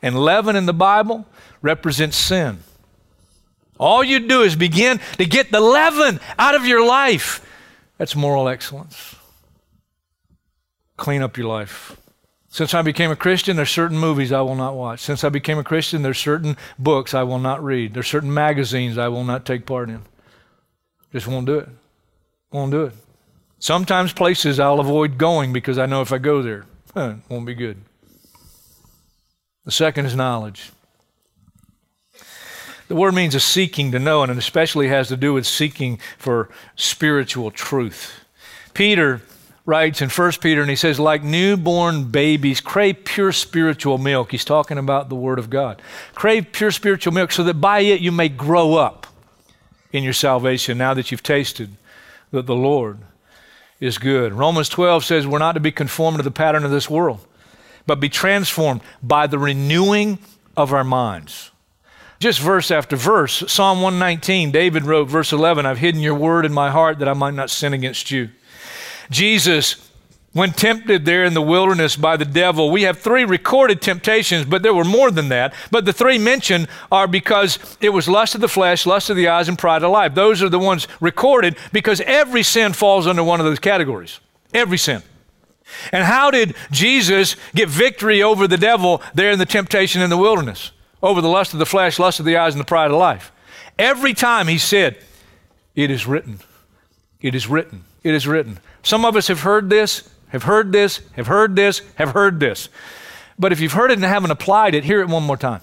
And 0.00 0.18
leaven 0.18 0.56
in 0.56 0.64
the 0.64 0.72
Bible 0.72 1.26
represents 1.60 2.16
sin. 2.16 2.60
All 3.78 4.02
you 4.02 4.20
do 4.20 4.40
is 4.40 4.56
begin 4.56 4.98
to 5.18 5.26
get 5.26 5.52
the 5.52 5.60
leaven 5.60 6.18
out 6.38 6.54
of 6.54 6.64
your 6.64 6.86
life. 6.86 7.46
That's 7.98 8.16
moral 8.16 8.48
excellence. 8.48 9.14
Clean 10.96 11.20
up 11.20 11.36
your 11.36 11.48
life. 11.48 11.98
Since 12.54 12.72
I 12.72 12.82
became 12.82 13.10
a 13.10 13.16
Christian, 13.16 13.56
there's 13.56 13.72
certain 13.72 13.98
movies 13.98 14.30
I 14.30 14.40
will 14.42 14.54
not 14.54 14.76
watch. 14.76 15.00
Since 15.00 15.24
I 15.24 15.28
became 15.28 15.58
a 15.58 15.64
Christian, 15.64 16.02
there's 16.02 16.20
certain 16.20 16.56
books 16.78 17.12
I 17.12 17.24
will 17.24 17.40
not 17.40 17.64
read. 17.64 17.94
There's 17.94 18.06
certain 18.06 18.32
magazines 18.32 18.96
I 18.96 19.08
will 19.08 19.24
not 19.24 19.44
take 19.44 19.66
part 19.66 19.90
in. 19.90 20.02
Just 21.10 21.26
won't 21.26 21.46
do 21.46 21.58
it. 21.58 21.68
Won't 22.52 22.70
do 22.70 22.84
it. 22.84 22.92
Sometimes 23.58 24.12
places 24.12 24.60
I'll 24.60 24.78
avoid 24.78 25.18
going 25.18 25.52
because 25.52 25.78
I 25.78 25.86
know 25.86 26.00
if 26.00 26.12
I 26.12 26.18
go 26.18 26.42
there, 26.42 26.64
it 26.94 27.16
won't 27.28 27.44
be 27.44 27.56
good. 27.56 27.78
The 29.64 29.72
second 29.72 30.06
is 30.06 30.14
knowledge. 30.14 30.70
The 32.86 32.94
word 32.94 33.14
means 33.14 33.34
a 33.34 33.40
seeking 33.40 33.90
to 33.90 33.98
know, 33.98 34.22
and 34.22 34.30
it 34.30 34.38
especially 34.38 34.86
has 34.86 35.08
to 35.08 35.16
do 35.16 35.32
with 35.32 35.44
seeking 35.44 35.98
for 36.18 36.50
spiritual 36.76 37.50
truth. 37.50 38.12
Peter 38.74 39.22
writes 39.66 40.02
in 40.02 40.10
1 40.10 40.32
Peter, 40.40 40.60
and 40.60 40.68
he 40.68 40.76
says, 40.76 41.00
like 41.00 41.22
newborn 41.22 42.04
babies, 42.04 42.60
crave 42.60 43.04
pure 43.04 43.32
spiritual 43.32 43.96
milk. 43.98 44.30
He's 44.30 44.44
talking 44.44 44.76
about 44.76 45.08
the 45.08 45.14
Word 45.14 45.38
of 45.38 45.48
God. 45.48 45.80
Crave 46.14 46.52
pure 46.52 46.70
spiritual 46.70 47.14
milk 47.14 47.32
so 47.32 47.42
that 47.44 47.54
by 47.54 47.80
it 47.80 48.00
you 48.00 48.12
may 48.12 48.28
grow 48.28 48.74
up 48.74 49.06
in 49.92 50.04
your 50.04 50.12
salvation 50.12 50.76
now 50.76 50.92
that 50.92 51.10
you've 51.10 51.22
tasted 51.22 51.76
that 52.30 52.46
the 52.46 52.54
Lord 52.54 52.98
is 53.80 53.96
good. 53.96 54.32
Romans 54.32 54.68
12 54.68 55.04
says 55.04 55.26
we're 55.26 55.38
not 55.38 55.52
to 55.52 55.60
be 55.60 55.72
conformed 55.72 56.18
to 56.18 56.22
the 56.22 56.30
pattern 56.30 56.64
of 56.64 56.70
this 56.70 56.90
world, 56.90 57.24
but 57.86 58.00
be 58.00 58.08
transformed 58.08 58.82
by 59.02 59.26
the 59.26 59.38
renewing 59.38 60.18
of 60.56 60.72
our 60.72 60.84
minds. 60.84 61.50
Just 62.18 62.40
verse 62.40 62.70
after 62.70 62.96
verse. 62.96 63.44
Psalm 63.50 63.82
119, 63.82 64.50
David 64.50 64.84
wrote, 64.84 65.08
verse 65.08 65.32
11, 65.32 65.66
I've 65.66 65.78
hidden 65.78 66.00
your 66.00 66.14
word 66.14 66.44
in 66.44 66.52
my 66.52 66.70
heart 66.70 66.98
that 66.98 67.08
I 67.08 67.12
might 67.12 67.34
not 67.34 67.50
sin 67.50 67.72
against 67.72 68.10
you. 68.10 68.30
Jesus, 69.10 69.90
when 70.32 70.50
tempted 70.50 71.04
there 71.04 71.24
in 71.24 71.32
the 71.32 71.42
wilderness 71.42 71.96
by 71.96 72.16
the 72.16 72.24
devil, 72.24 72.70
we 72.70 72.82
have 72.82 72.98
three 72.98 73.24
recorded 73.24 73.80
temptations, 73.80 74.44
but 74.44 74.62
there 74.62 74.74
were 74.74 74.84
more 74.84 75.10
than 75.10 75.28
that. 75.28 75.54
But 75.70 75.84
the 75.84 75.92
three 75.92 76.18
mentioned 76.18 76.66
are 76.90 77.06
because 77.06 77.58
it 77.80 77.90
was 77.90 78.08
lust 78.08 78.34
of 78.34 78.40
the 78.40 78.48
flesh, 78.48 78.84
lust 78.84 79.10
of 79.10 79.16
the 79.16 79.28
eyes, 79.28 79.48
and 79.48 79.56
pride 79.56 79.84
of 79.84 79.92
life. 79.92 80.14
Those 80.14 80.42
are 80.42 80.48
the 80.48 80.58
ones 80.58 80.88
recorded 81.00 81.56
because 81.72 82.00
every 82.00 82.42
sin 82.42 82.72
falls 82.72 83.06
under 83.06 83.22
one 83.22 83.38
of 83.38 83.46
those 83.46 83.60
categories. 83.60 84.18
Every 84.52 84.78
sin. 84.78 85.02
And 85.92 86.04
how 86.04 86.30
did 86.30 86.54
Jesus 86.70 87.36
get 87.54 87.68
victory 87.68 88.22
over 88.22 88.46
the 88.48 88.56
devil 88.56 89.02
there 89.14 89.30
in 89.30 89.38
the 89.38 89.46
temptation 89.46 90.02
in 90.02 90.10
the 90.10 90.16
wilderness? 90.16 90.72
Over 91.02 91.20
the 91.20 91.28
lust 91.28 91.52
of 91.52 91.58
the 91.58 91.66
flesh, 91.66 91.98
lust 91.98 92.18
of 92.18 92.26
the 92.26 92.36
eyes, 92.36 92.54
and 92.54 92.60
the 92.60 92.66
pride 92.66 92.90
of 92.90 92.96
life. 92.96 93.30
Every 93.78 94.14
time 94.14 94.48
he 94.48 94.58
said, 94.58 94.98
It 95.74 95.90
is 95.90 96.06
written. 96.06 96.40
It 97.20 97.34
is 97.34 97.46
written. 97.46 97.84
It 98.02 98.14
is 98.14 98.26
written. 98.26 98.58
Some 98.84 99.04
of 99.04 99.16
us 99.16 99.28
have 99.28 99.40
heard 99.40 99.70
this, 99.70 100.08
have 100.28 100.44
heard 100.44 100.70
this, 100.70 101.00
have 101.12 101.26
heard 101.26 101.56
this, 101.56 101.80
have 101.96 102.10
heard 102.10 102.38
this. 102.38 102.68
But 103.38 103.50
if 103.50 103.60
you've 103.60 103.72
heard 103.72 103.90
it 103.90 103.94
and 103.94 104.04
haven't 104.04 104.30
applied 104.30 104.74
it, 104.74 104.84
hear 104.84 105.00
it 105.00 105.08
one 105.08 105.24
more 105.24 105.38
time. 105.38 105.62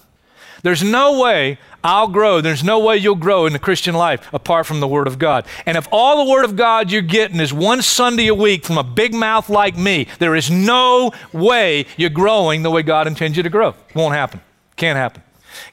There's 0.62 0.82
no 0.82 1.20
way 1.20 1.58
I'll 1.82 2.08
grow. 2.08 2.40
There's 2.40 2.62
no 2.62 2.78
way 2.78 2.96
you'll 2.96 3.16
grow 3.16 3.46
in 3.46 3.52
the 3.52 3.58
Christian 3.58 3.94
life 3.94 4.28
apart 4.32 4.66
from 4.66 4.80
the 4.80 4.86
Word 4.86 5.06
of 5.06 5.18
God. 5.18 5.46
And 5.66 5.76
if 5.76 5.88
all 5.90 6.24
the 6.24 6.30
Word 6.30 6.44
of 6.44 6.56
God 6.56 6.90
you're 6.90 7.02
getting 7.02 7.40
is 7.40 7.52
one 7.52 7.82
Sunday 7.82 8.28
a 8.28 8.34
week 8.34 8.64
from 8.64 8.78
a 8.78 8.84
big 8.84 9.14
mouth 9.14 9.48
like 9.48 9.76
me, 9.76 10.06
there 10.18 10.36
is 10.36 10.50
no 10.50 11.12
way 11.32 11.86
you're 11.96 12.10
growing 12.10 12.62
the 12.62 12.70
way 12.70 12.82
God 12.82 13.06
intends 13.06 13.36
you 13.36 13.42
to 13.42 13.50
grow. 13.50 13.74
Won't 13.94 14.14
happen. 14.14 14.40
Can't 14.76 14.96
happen. 14.96 15.22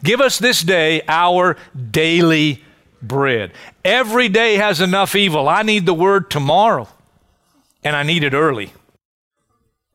Give 0.04 0.22
us 0.22 0.40
this 0.40 0.62
day 0.62 1.02
our 1.08 1.56
daily 1.92 2.64
bread. 3.02 3.54
Every 3.86 4.28
day 4.28 4.56
has 4.56 4.82
enough 4.82 5.16
evil. 5.16 5.48
I 5.48 5.64
need 5.64 5.86
the 5.86 5.94
Word 5.94 6.30
tomorrow 6.32 6.88
and 7.84 7.96
I 7.96 8.04
need 8.04 8.24
it 8.24 8.34
early. 8.34 8.74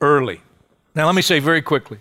Early. 0.00 0.40
Now, 0.94 1.06
let 1.06 1.14
me 1.14 1.22
say 1.22 1.38
very 1.38 1.62
quickly 1.62 1.98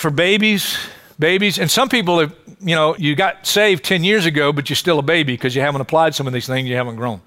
for 0.00 0.10
babies, 0.10 0.78
babies, 1.18 1.58
and 1.58 1.70
some 1.70 1.88
people 1.90 2.20
have, 2.20 2.34
you 2.60 2.74
know, 2.74 2.96
you 2.96 3.14
got 3.14 3.46
saved 3.46 3.84
10 3.84 4.02
years 4.02 4.24
ago, 4.24 4.50
but 4.50 4.70
you're 4.70 4.76
still 4.76 4.98
a 4.98 5.02
baby 5.02 5.34
because 5.34 5.54
you 5.54 5.60
haven't 5.60 5.82
applied 5.82 6.14
some 6.14 6.26
of 6.26 6.32
these 6.32 6.46
things, 6.46 6.66
you 6.68 6.76
haven't 6.76 6.96
grown. 6.96 7.20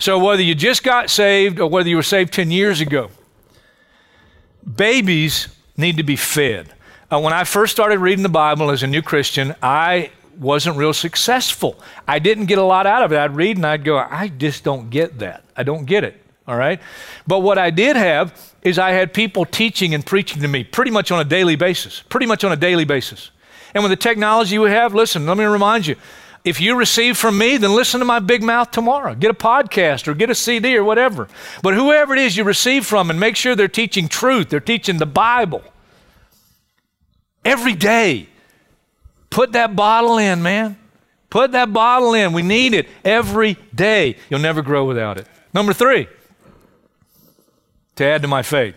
So, 0.00 0.18
whether 0.18 0.42
you 0.42 0.56
just 0.56 0.82
got 0.82 1.08
saved 1.08 1.60
or 1.60 1.70
whether 1.70 1.88
you 1.88 1.94
were 1.94 2.02
saved 2.02 2.32
10 2.32 2.50
years 2.50 2.80
ago, 2.80 3.10
babies 4.74 5.48
need 5.76 5.96
to 5.98 6.02
be 6.02 6.16
fed. 6.16 6.74
Uh, 7.12 7.20
when 7.20 7.32
I 7.32 7.44
first 7.44 7.72
started 7.72 8.00
reading 8.00 8.24
the 8.24 8.28
Bible 8.28 8.70
as 8.70 8.82
a 8.82 8.88
new 8.88 9.00
Christian, 9.00 9.54
I 9.62 10.10
wasn't 10.38 10.76
real 10.76 10.92
successful. 10.92 11.78
I 12.06 12.18
didn't 12.18 12.46
get 12.46 12.58
a 12.58 12.62
lot 12.62 12.86
out 12.86 13.02
of 13.02 13.12
it. 13.12 13.18
I'd 13.18 13.36
read 13.36 13.56
and 13.56 13.66
I'd 13.66 13.84
go, 13.84 13.98
I 13.98 14.28
just 14.28 14.64
don't 14.64 14.90
get 14.90 15.18
that. 15.20 15.44
I 15.56 15.62
don't 15.62 15.84
get 15.84 16.04
it. 16.04 16.20
All 16.46 16.56
right? 16.56 16.80
But 17.26 17.40
what 17.40 17.58
I 17.58 17.70
did 17.70 17.96
have 17.96 18.54
is 18.62 18.78
I 18.78 18.90
had 18.90 19.12
people 19.12 19.44
teaching 19.44 19.94
and 19.94 20.04
preaching 20.04 20.42
to 20.42 20.48
me 20.48 20.64
pretty 20.64 20.90
much 20.90 21.10
on 21.10 21.20
a 21.20 21.24
daily 21.24 21.56
basis. 21.56 22.02
Pretty 22.08 22.26
much 22.26 22.44
on 22.44 22.52
a 22.52 22.56
daily 22.56 22.84
basis. 22.84 23.30
And 23.74 23.82
with 23.82 23.90
the 23.90 23.96
technology 23.96 24.58
we 24.58 24.70
have, 24.70 24.94
listen, 24.94 25.26
let 25.26 25.36
me 25.36 25.44
remind 25.44 25.86
you 25.86 25.96
if 26.46 26.60
you 26.60 26.76
receive 26.76 27.16
from 27.16 27.36
me, 27.36 27.56
then 27.56 27.74
listen 27.74 27.98
to 27.98 28.06
my 28.06 28.20
big 28.20 28.40
mouth 28.40 28.70
tomorrow. 28.70 29.16
Get 29.16 29.32
a 29.32 29.34
podcast 29.34 30.06
or 30.06 30.14
get 30.14 30.30
a 30.30 30.34
CD 30.34 30.76
or 30.76 30.84
whatever. 30.84 31.26
But 31.60 31.74
whoever 31.74 32.14
it 32.14 32.20
is 32.20 32.36
you 32.36 32.44
receive 32.44 32.86
from, 32.86 33.10
and 33.10 33.18
make 33.18 33.34
sure 33.34 33.56
they're 33.56 33.66
teaching 33.66 34.08
truth, 34.08 34.48
they're 34.48 34.60
teaching 34.60 34.98
the 34.98 35.06
Bible 35.06 35.62
every 37.44 37.74
day. 37.74 38.28
Put 39.30 39.52
that 39.52 39.76
bottle 39.76 40.18
in, 40.18 40.42
man. 40.42 40.78
Put 41.30 41.52
that 41.52 41.72
bottle 41.72 42.14
in. 42.14 42.32
We 42.32 42.42
need 42.42 42.72
it 42.74 42.88
every 43.04 43.56
day. 43.74 44.16
You'll 44.30 44.40
never 44.40 44.62
grow 44.62 44.84
without 44.84 45.18
it. 45.18 45.26
Number 45.52 45.72
three, 45.72 46.08
to 47.96 48.04
add 48.04 48.22
to 48.22 48.28
my 48.28 48.42
faith, 48.42 48.74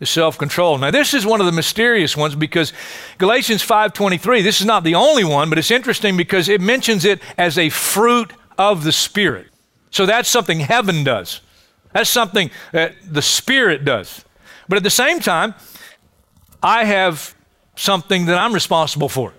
is 0.00 0.08
self-control. 0.10 0.78
Now 0.78 0.90
this 0.90 1.12
is 1.12 1.26
one 1.26 1.40
of 1.40 1.46
the 1.46 1.52
mysterious 1.52 2.16
ones 2.16 2.34
because 2.34 2.72
Galatians 3.18 3.62
5:23, 3.62 4.42
this 4.42 4.60
is 4.60 4.66
not 4.66 4.84
the 4.84 4.94
only 4.94 5.24
one, 5.24 5.48
but 5.48 5.58
it's 5.58 5.70
interesting 5.70 6.16
because 6.16 6.48
it 6.48 6.60
mentions 6.60 7.04
it 7.04 7.20
as 7.36 7.58
a 7.58 7.68
fruit 7.68 8.32
of 8.56 8.84
the 8.84 8.92
spirit. 8.92 9.48
So 9.90 10.06
that's 10.06 10.28
something 10.28 10.60
heaven 10.60 11.04
does. 11.04 11.40
That's 11.92 12.10
something 12.10 12.50
that 12.72 12.94
the 13.04 13.22
spirit 13.22 13.84
does. 13.84 14.24
But 14.68 14.76
at 14.76 14.84
the 14.84 14.90
same 14.90 15.20
time, 15.20 15.54
I 16.62 16.84
have 16.84 17.34
something 17.74 18.26
that 18.26 18.36
I'm 18.36 18.52
responsible 18.52 19.08
for. 19.08 19.32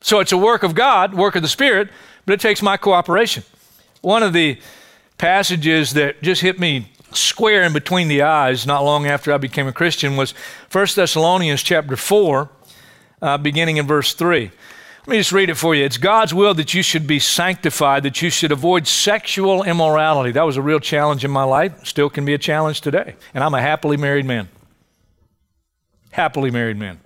So 0.00 0.20
it's 0.20 0.32
a 0.32 0.38
work 0.38 0.62
of 0.62 0.74
God, 0.74 1.14
work 1.14 1.36
of 1.36 1.42
the 1.42 1.48
Spirit, 1.48 1.90
but 2.24 2.32
it 2.32 2.40
takes 2.40 2.62
my 2.62 2.76
cooperation. 2.76 3.42
One 4.00 4.22
of 4.22 4.32
the 4.32 4.58
passages 5.16 5.94
that 5.94 6.22
just 6.22 6.40
hit 6.40 6.60
me 6.60 6.92
square 7.12 7.62
in 7.62 7.72
between 7.72 8.08
the 8.08 8.22
eyes 8.22 8.66
not 8.66 8.84
long 8.84 9.06
after 9.06 9.32
I 9.32 9.38
became 9.38 9.66
a 9.66 9.72
Christian 9.72 10.16
was 10.16 10.32
1 10.70 10.86
Thessalonians 10.94 11.62
chapter 11.62 11.96
4, 11.96 12.50
uh, 13.22 13.38
beginning 13.38 13.78
in 13.78 13.86
verse 13.86 14.14
3. 14.14 14.50
Let 15.00 15.08
me 15.08 15.16
just 15.16 15.32
read 15.32 15.48
it 15.48 15.54
for 15.54 15.74
you. 15.74 15.84
It's 15.84 15.96
God's 15.96 16.34
will 16.34 16.52
that 16.54 16.74
you 16.74 16.82
should 16.82 17.06
be 17.06 17.18
sanctified, 17.18 18.02
that 18.02 18.20
you 18.20 18.28
should 18.28 18.52
avoid 18.52 18.86
sexual 18.86 19.64
immorality. 19.64 20.32
That 20.32 20.42
was 20.42 20.58
a 20.58 20.62
real 20.62 20.80
challenge 20.80 21.24
in 21.24 21.30
my 21.30 21.44
life, 21.44 21.86
still 21.86 22.10
can 22.10 22.24
be 22.26 22.34
a 22.34 22.38
challenge 22.38 22.82
today. 22.82 23.16
And 23.32 23.42
I'm 23.42 23.54
a 23.54 23.62
happily 23.62 23.96
married 23.96 24.26
man. 24.26 24.48
Happily 26.10 26.50
married 26.50 26.76
man 26.76 27.00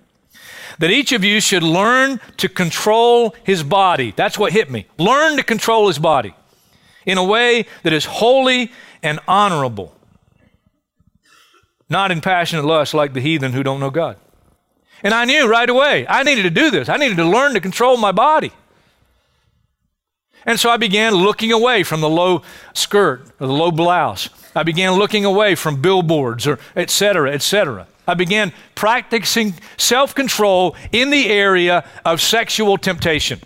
that 0.79 0.91
each 0.91 1.11
of 1.11 1.23
you 1.23 1.39
should 1.39 1.63
learn 1.63 2.19
to 2.37 2.49
control 2.49 3.35
his 3.43 3.63
body. 3.63 4.13
That's 4.15 4.37
what 4.37 4.53
hit 4.53 4.69
me. 4.69 4.87
Learn 4.97 5.37
to 5.37 5.43
control 5.43 5.87
his 5.87 5.99
body 5.99 6.33
in 7.05 7.17
a 7.17 7.23
way 7.23 7.65
that 7.83 7.93
is 7.93 8.05
holy 8.05 8.71
and 9.01 9.19
honorable, 9.27 9.95
not 11.89 12.11
in 12.11 12.21
passionate 12.21 12.65
lust 12.65 12.93
like 12.93 13.13
the 13.13 13.21
heathen 13.21 13.53
who 13.53 13.63
don't 13.63 13.79
know 13.79 13.89
God. 13.89 14.17
And 15.03 15.13
I 15.13 15.25
knew 15.25 15.47
right 15.47 15.69
away 15.69 16.07
I 16.07 16.23
needed 16.23 16.43
to 16.43 16.49
do 16.49 16.71
this. 16.71 16.87
I 16.89 16.97
needed 16.97 17.17
to 17.17 17.25
learn 17.25 17.53
to 17.53 17.59
control 17.59 17.97
my 17.97 18.11
body. 18.11 18.51
And 20.45 20.59
so 20.59 20.69
I 20.69 20.77
began 20.77 21.13
looking 21.13 21.51
away 21.51 21.83
from 21.83 22.01
the 22.01 22.09
low 22.09 22.41
skirt 22.73 23.29
or 23.39 23.47
the 23.47 23.53
low 23.53 23.71
blouse. 23.71 24.29
I 24.55 24.63
began 24.63 24.93
looking 24.93 25.25
away 25.25 25.55
from 25.55 25.81
billboards 25.81 26.45
or 26.47 26.59
et 26.75 26.89
cetera, 26.89 27.33
et 27.33 27.41
cetera. 27.41 27.87
I 28.07 28.13
began 28.13 28.51
practicing 28.75 29.53
self 29.77 30.13
control 30.13 30.75
in 30.91 31.09
the 31.09 31.29
area 31.29 31.87
of 32.05 32.21
sexual 32.21 32.77
temptation. 32.77 33.39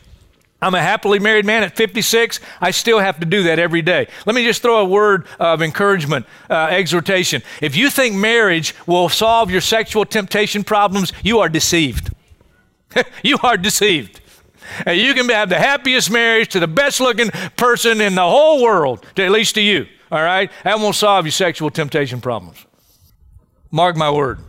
I'm 0.60 0.74
a 0.74 0.82
happily 0.82 1.20
married 1.20 1.46
man 1.46 1.62
at 1.62 1.76
56. 1.76 2.40
I 2.60 2.72
still 2.72 2.98
have 2.98 3.20
to 3.20 3.28
do 3.28 3.44
that 3.44 3.60
every 3.60 3.84
day. 3.84 4.08
Let 4.26 4.36
me 4.36 4.44
just 4.44 4.64
throw 4.64 4.78
a 4.78 4.86
word 4.86 5.28
of 5.40 5.62
encouragement, 5.62 6.26
uh, 6.50 6.70
exhortation. 6.72 7.44
If 7.62 7.76
you 7.76 7.92
think 7.92 8.16
marriage 8.16 8.74
will 8.88 9.08
solve 9.08 9.52
your 9.52 9.62
sexual 9.62 10.04
temptation 10.04 10.64
problems, 10.64 11.14
you 11.24 11.40
are 11.40 11.50
deceived. 11.50 12.12
you 13.24 13.38
are 13.44 13.58
deceived. 13.58 14.20
You 14.86 15.14
can 15.14 15.30
have 15.30 15.50
the 15.50 15.60
happiest 15.60 16.10
marriage 16.10 16.50
to 16.50 16.60
the 16.60 16.68
best 16.68 17.00
looking 17.00 17.30
person 17.56 18.02
in 18.02 18.16
the 18.16 18.28
whole 18.28 18.62
world, 18.62 19.06
to, 19.16 19.24
at 19.24 19.32
least 19.32 19.56
to 19.56 19.62
you. 19.62 19.86
All 20.12 20.22
right? 20.22 20.52
That 20.64 20.80
won't 20.80 20.96
solve 20.96 21.26
your 21.26 21.32
sexual 21.32 21.70
temptation 21.70 22.20
problems. 22.20 22.66
Mark 23.72 23.96
my 23.96 24.10
word. 24.10 24.40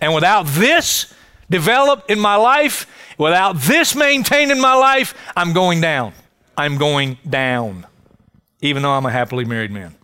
And 0.00 0.14
without 0.14 0.46
this 0.46 1.12
developed 1.50 2.10
in 2.10 2.18
my 2.18 2.36
life, 2.36 2.86
without 3.18 3.56
this 3.56 3.94
maintained 3.94 4.50
in 4.50 4.60
my 4.60 4.74
life, 4.74 5.14
I'm 5.36 5.52
going 5.52 5.80
down. 5.80 6.12
I'm 6.56 6.78
going 6.78 7.18
down, 7.28 7.86
even 8.60 8.82
though 8.82 8.92
I'm 8.92 9.06
a 9.06 9.10
happily 9.10 9.44
married 9.44 9.70
man. 9.70 9.94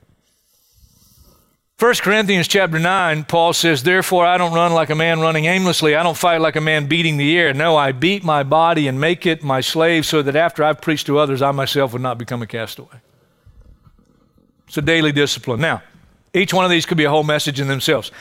1 1.83 1.95
Corinthians 1.95 2.47
chapter 2.47 2.79
9, 2.79 3.25
Paul 3.25 3.53
says, 3.53 3.83
Therefore 3.83 4.25
I 4.25 4.39
don't 4.39 4.53
run 4.53 4.73
like 4.73 4.91
a 4.91 4.95
man 4.95 5.19
running 5.19 5.47
aimlessly. 5.47 5.97
I 5.97 6.05
don't 6.05 6.17
fight 6.17 6.41
like 6.41 6.55
a 6.55 6.61
man 6.61 6.87
beating 6.87 7.17
the 7.17 7.37
air. 7.37 7.53
No, 7.53 7.77
I 7.77 7.91
beat 7.91 8.23
my 8.23 8.45
body 8.45 8.87
and 8.87 9.01
make 9.01 9.27
it 9.27 9.43
my 9.43 9.61
slave 9.61 10.07
so 10.07 10.23
that 10.23 10.37
after 10.37 10.63
I've 10.63 10.81
preached 10.81 11.07
to 11.07 11.19
others, 11.19 11.43
I 11.43 11.51
myself 11.51 11.93
would 11.93 12.03
not 12.03 12.19
become 12.19 12.41
a 12.41 12.47
castaway. 12.47 13.01
It's 14.69 14.77
a 14.77 14.83
daily 14.83 15.11
discipline. 15.11 15.61
Now, 15.61 15.83
each 16.33 16.55
one 16.55 16.65
of 16.65 16.71
these 16.71 16.87
could 16.87 16.99
be 16.99 17.05
a 17.05 17.11
whole 17.11 17.25
message 17.25 17.59
in 17.59 17.67
themselves. 17.67 18.13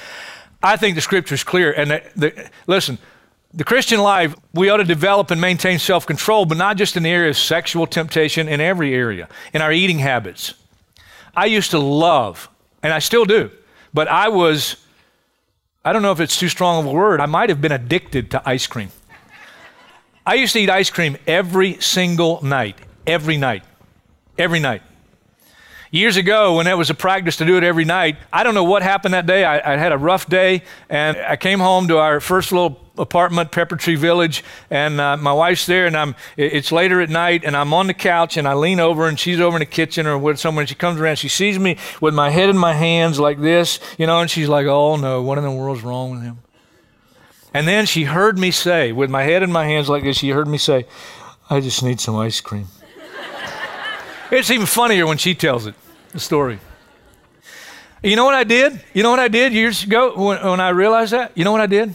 I 0.64 0.78
think 0.78 0.96
the 0.96 1.02
scripture 1.02 1.36
is 1.36 1.44
clear. 1.44 1.72
And 1.72 1.92
the, 1.92 2.04
the, 2.16 2.50
listen, 2.68 2.98
the 3.54 3.64
Christian 3.64 4.00
life, 4.00 4.36
we 4.54 4.70
ought 4.70 4.78
to 4.78 4.84
develop 4.84 5.32
and 5.32 5.42
maintain 5.42 5.80
self 5.80 6.06
control, 6.06 6.46
but 6.46 6.58
not 6.58 6.78
just 6.78 6.96
in 6.96 7.04
the 7.04 7.10
area 7.10 7.30
of 7.30 7.38
sexual 7.38 7.86
temptation, 7.88 8.48
in 8.48 8.62
every 8.62 8.94
area, 8.94 9.28
in 9.54 9.62
our 9.62 9.72
eating 9.72 10.00
habits. 10.00 10.54
I 11.36 11.46
used 11.46 11.72
to 11.72 11.80
love, 11.80 12.50
and 12.84 12.94
I 12.94 13.00
still 13.00 13.26
do, 13.26 13.52
but 13.94 14.08
I 14.08 14.30
was, 14.30 14.76
I 15.84 15.94
don't 15.94 16.02
know 16.02 16.12
if 16.12 16.20
it's 16.20 16.38
too 16.38 16.50
strong 16.50 16.80
of 16.80 16.92
a 16.92 16.94
word, 16.94 17.20
I 17.20 17.26
might 17.26 17.50
have 17.50 17.62
been 17.62 17.72
addicted 17.72 18.32
to 18.32 18.42
ice 18.48 18.68
cream. 18.68 18.90
I 20.26 20.36
used 20.36 20.54
to 20.54 20.60
eat 20.60 20.70
ice 20.70 20.90
cream 20.90 21.18
every 21.26 21.80
single 21.82 22.42
night, 22.44 22.78
every 23.08 23.38
night, 23.38 23.64
every 24.38 24.60
night. 24.60 24.84
Years 25.94 26.16
ago, 26.16 26.56
when 26.56 26.68
it 26.68 26.78
was 26.78 26.90
a 26.90 26.94
practice 26.94 27.36
to 27.36 27.46
do 27.46 27.58
it 27.58 27.66
every 27.66 27.84
night, 27.84 28.16
I 28.32 28.44
don't 28.44 28.54
know 28.54 28.64
what 28.64 28.82
happened 28.82 29.14
that 29.14 29.26
day. 29.26 29.44
I, 29.44 29.74
I, 29.74 29.76
had 29.76 29.92
a 29.92 29.98
rough 29.98 30.26
day, 30.26 30.64
and 30.90 31.18
I 31.18 31.36
came 31.36 31.60
home 31.60 31.90
to 31.90 31.98
our 31.98 32.22
first 32.22 32.54
little 32.54 32.80
apartment, 32.98 33.52
Pepper 33.52 33.76
Tree 33.76 33.96
Village, 33.96 34.42
and 34.70 35.02
uh, 35.02 35.18
my 35.18 35.34
wife's 35.34 35.66
there, 35.66 35.88
and 35.88 35.98
I'm. 35.98 36.16
It's 36.38 36.72
later 36.72 37.02
at 37.02 37.10
night, 37.10 37.44
and 37.44 37.58
I'm 37.58 37.74
on 37.74 37.88
the 37.88 37.94
couch, 37.94 38.38
and 38.38 38.48
I 38.48 38.54
lean 38.54 38.80
over, 38.80 39.06
and 39.06 39.20
she's 39.20 39.42
over 39.42 39.58
in 39.58 39.60
the 39.60 39.66
kitchen 39.66 40.08
or 40.08 40.18
with 40.18 40.46
and 40.46 40.70
she 40.70 40.76
comes 40.76 40.98
around, 40.98 41.18
she 41.18 41.28
sees 41.28 41.60
me 41.60 41.78
with 42.00 42.14
my 42.14 42.30
head 42.30 42.50
in 42.50 42.58
my 42.58 42.74
hands 42.74 43.20
like 43.20 43.42
this, 43.42 43.82
you 43.98 44.08
know, 44.08 44.22
and 44.22 44.32
she's 44.32 44.48
like, 44.48 44.68
"Oh 44.68 44.96
no, 44.96 45.22
what 45.22 45.38
in 45.38 45.44
the 45.44 45.52
world's 45.52 45.84
wrong 45.84 46.12
with 46.12 46.22
him?" 46.22 46.40
And 47.54 47.68
then 47.68 47.86
she 47.86 48.06
heard 48.06 48.40
me 48.40 48.52
say, 48.52 48.94
with 48.94 49.10
my 49.10 49.24
head 49.24 49.44
in 49.44 49.52
my 49.52 49.66
hands 49.66 49.90
like 49.90 50.04
this, 50.04 50.20
she 50.20 50.30
heard 50.30 50.48
me 50.48 50.58
say, 50.58 50.86
"I 51.50 51.60
just 51.60 51.84
need 51.84 52.00
some 52.00 52.16
ice 52.16 52.40
cream." 52.40 52.68
It's 54.32 54.50
even 54.50 54.66
funnier 54.66 55.06
when 55.06 55.18
she 55.18 55.36
tells 55.36 55.68
it, 55.68 55.76
the 56.14 56.20
story. 56.20 56.60
You 58.02 58.16
know 58.16 58.26
what 58.26 58.34
I 58.34 58.46
did? 58.46 58.82
You 58.94 59.04
know 59.04 59.12
what 59.12 59.20
I 59.20 59.28
did 59.28 59.54
years 59.54 59.84
ago 59.84 60.16
when, 60.16 60.44
when 60.44 60.60
I 60.60 60.70
realized 60.70 61.14
that? 61.14 61.34
You 61.36 61.44
know 61.44 61.52
what 61.52 61.62
I 61.62 61.68
did? 61.68 61.94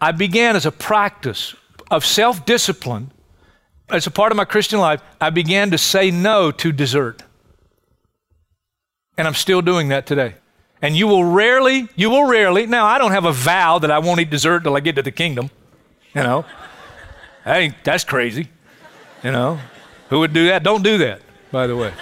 I 0.00 0.12
began 0.12 0.56
as 0.56 0.66
a 0.66 0.70
practice 0.70 1.54
of 1.90 2.04
self 2.04 2.44
discipline, 2.46 3.10
as 3.90 4.06
a 4.06 4.10
part 4.10 4.30
of 4.30 4.36
my 4.36 4.44
Christian 4.44 4.78
life, 4.78 5.02
I 5.20 5.30
began 5.30 5.70
to 5.72 5.78
say 5.78 6.10
no 6.10 6.50
to 6.52 6.70
dessert. 6.70 7.22
And 9.18 9.26
I'm 9.26 9.34
still 9.34 9.60
doing 9.60 9.88
that 9.88 10.06
today. 10.06 10.34
And 10.80 10.96
you 10.96 11.06
will 11.08 11.24
rarely, 11.24 11.88
you 11.96 12.08
will 12.08 12.24
rarely, 12.24 12.66
now 12.66 12.86
I 12.86 12.98
don't 12.98 13.10
have 13.10 13.24
a 13.24 13.32
vow 13.32 13.78
that 13.80 13.90
I 13.90 13.98
won't 13.98 14.20
eat 14.20 14.30
dessert 14.30 14.62
till 14.62 14.76
I 14.76 14.80
get 14.80 14.96
to 14.96 15.02
the 15.02 15.10
kingdom. 15.10 15.50
You 16.14 16.22
know, 16.22 16.44
hey, 17.44 17.74
that's 17.84 18.04
crazy. 18.04 18.48
You 19.22 19.32
know, 19.32 19.60
who 20.10 20.18
would 20.18 20.32
do 20.32 20.48
that? 20.48 20.62
Don't 20.62 20.82
do 20.82 20.98
that, 20.98 21.22
by 21.50 21.66
the 21.66 21.76
way. 21.76 21.92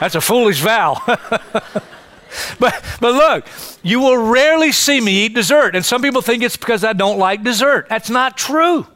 That's 0.00 0.14
a 0.14 0.20
foolish 0.20 0.60
vow. 0.60 1.02
but, 1.06 2.84
but 3.00 3.02
look, 3.02 3.46
you 3.82 4.00
will 4.00 4.16
rarely 4.16 4.72
see 4.72 5.00
me 5.00 5.24
eat 5.24 5.34
dessert. 5.34 5.74
And 5.74 5.84
some 5.84 6.00
people 6.00 6.22
think 6.22 6.42
it's 6.42 6.56
because 6.56 6.84
I 6.84 6.92
don't 6.92 7.18
like 7.18 7.42
dessert. 7.42 7.88
That's 7.88 8.08
not 8.08 8.38
true. 8.38 8.86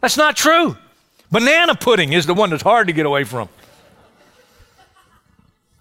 That's 0.00 0.16
not 0.16 0.36
true. 0.36 0.76
Banana 1.30 1.74
pudding 1.74 2.12
is 2.12 2.26
the 2.26 2.34
one 2.34 2.50
that's 2.50 2.62
hard 2.62 2.88
to 2.88 2.92
get 2.92 3.06
away 3.06 3.24
from. 3.24 3.48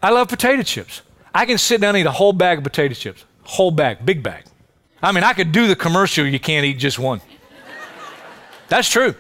I 0.02 0.12
love 0.12 0.28
potato 0.28 0.62
chips. 0.64 1.02
I 1.34 1.46
can 1.46 1.58
sit 1.58 1.82
down 1.82 1.96
and 1.96 2.02
eat 2.02 2.08
a 2.08 2.12
whole 2.12 2.34
bag 2.34 2.60
of 2.60 2.64
potato 2.64 2.94
chips. 2.94 3.26
Whole 3.44 3.72
bag, 3.72 4.06
big 4.06 4.22
bag. 4.22 4.46
I 5.02 5.12
mean, 5.12 5.24
I 5.24 5.34
could 5.34 5.52
do 5.52 5.68
the 5.68 5.76
commercial, 5.76 6.26
you 6.26 6.40
can't 6.40 6.66
eat 6.66 6.76
just 6.76 7.00
one. 7.00 7.22
That's 8.70 8.90
true. 8.90 9.16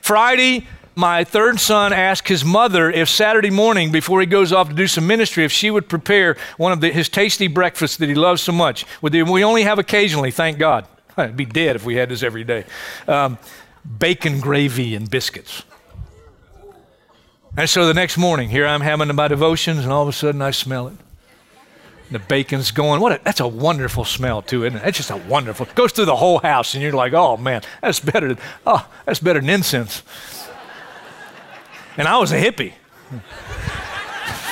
Friday, 0.00 0.66
my 0.96 1.24
third 1.24 1.58
son 1.60 1.92
asked 1.92 2.28
his 2.28 2.44
mother 2.44 2.90
if 2.90 3.08
Saturday 3.08 3.50
morning, 3.50 3.90
before 3.90 4.20
he 4.20 4.26
goes 4.26 4.52
off 4.52 4.68
to 4.68 4.74
do 4.74 4.86
some 4.86 5.06
ministry, 5.06 5.44
if 5.44 5.52
she 5.52 5.70
would 5.70 5.88
prepare 5.88 6.36
one 6.56 6.72
of 6.72 6.80
the, 6.80 6.92
his 6.92 7.08
tasty 7.08 7.48
breakfasts 7.48 7.96
that 7.96 8.08
he 8.08 8.14
loves 8.14 8.42
so 8.42 8.52
much. 8.52 8.84
We 9.02 9.44
only 9.44 9.62
have 9.62 9.78
occasionally, 9.78 10.30
thank 10.30 10.58
God. 10.58 10.86
I'd 11.16 11.36
be 11.36 11.44
dead 11.44 11.76
if 11.76 11.84
we 11.84 11.96
had 11.96 12.08
this 12.08 12.22
every 12.22 12.44
day. 12.44 12.64
Um, 13.08 13.38
bacon 13.98 14.40
gravy 14.40 14.94
and 14.94 15.10
biscuits. 15.10 15.64
And 17.56 17.68
so 17.70 17.86
the 17.86 17.94
next 17.94 18.18
morning, 18.18 18.48
here 18.48 18.66
I'm 18.66 18.80
having 18.80 19.14
my 19.14 19.28
devotions, 19.28 19.84
and 19.84 19.92
all 19.92 20.02
of 20.02 20.08
a 20.08 20.12
sudden 20.12 20.42
I 20.42 20.50
smell 20.50 20.88
it. 20.88 20.94
The 22.10 22.18
bacon's 22.18 22.70
going. 22.70 23.00
What? 23.00 23.12
A, 23.12 23.20
that's 23.24 23.40
a 23.40 23.48
wonderful 23.48 24.04
smell 24.04 24.42
too, 24.42 24.64
isn't 24.64 24.78
it? 24.78 24.86
It's 24.86 24.98
just 24.98 25.10
a 25.10 25.16
wonderful. 25.16 25.66
It 25.66 25.74
goes 25.74 25.92
through 25.92 26.04
the 26.04 26.16
whole 26.16 26.38
house, 26.38 26.74
and 26.74 26.82
you're 26.82 26.92
like, 26.92 27.12
oh 27.12 27.36
man, 27.36 27.62
that's 27.80 28.00
better. 28.00 28.28
Than, 28.34 28.38
oh, 28.66 28.86
that's 29.06 29.20
better 29.20 29.40
than 29.40 29.50
incense. 29.50 30.02
And 31.96 32.08
I 32.08 32.18
was 32.18 32.32
a 32.32 32.40
hippie. 32.40 32.72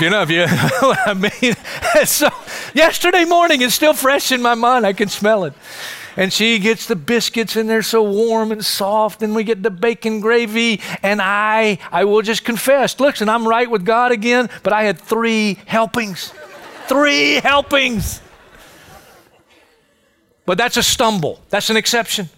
you 0.00 0.11
know, 0.11 0.22
if 0.22 0.31
you 0.31 0.44
I 0.48 1.14
mean. 1.14 1.55
so 2.07 2.28
yesterday 2.74 3.24
morning, 3.24 3.62
it's 3.62 3.74
still 3.74 3.94
fresh 3.94 4.31
in 4.31 4.42
my 4.42 4.55
mind. 4.55 4.87
I 4.87 4.92
can 4.92 5.09
smell 5.09 5.44
it. 5.44 5.55
And 6.16 6.31
she 6.33 6.59
gets 6.59 6.87
the 6.87 6.96
biscuits, 6.96 7.57
and 7.57 7.68
they're 7.68 7.83
so 7.83 8.02
warm 8.02 8.52
and 8.52 8.62
soft, 8.64 9.22
and 9.22 9.35
we 9.35 9.44
get 9.44 9.62
the 9.62 9.70
bacon 9.70 10.20
gravy. 10.20 10.81
And 11.02 11.22
I, 11.22 11.78
I 11.90 12.05
will 12.05 12.20
just 12.20 12.44
confess, 12.44 13.00
listen, 13.00 13.31
I'm 13.31 13.48
right 13.48 13.70
with 13.70 13.85
God 13.87 14.12
again, 14.12 14.50
but 14.62 14.74
I 14.74 14.83
had 14.83 15.00
three 15.00 15.59
helpings. 15.64 16.33
three 16.87 17.37
helpings. 17.37 18.20
But 20.44 20.59
that's 20.59 20.76
a 20.76 20.83
stumble. 20.83 21.40
That's 21.48 21.70
an 21.70 21.78
exception. 21.78 22.28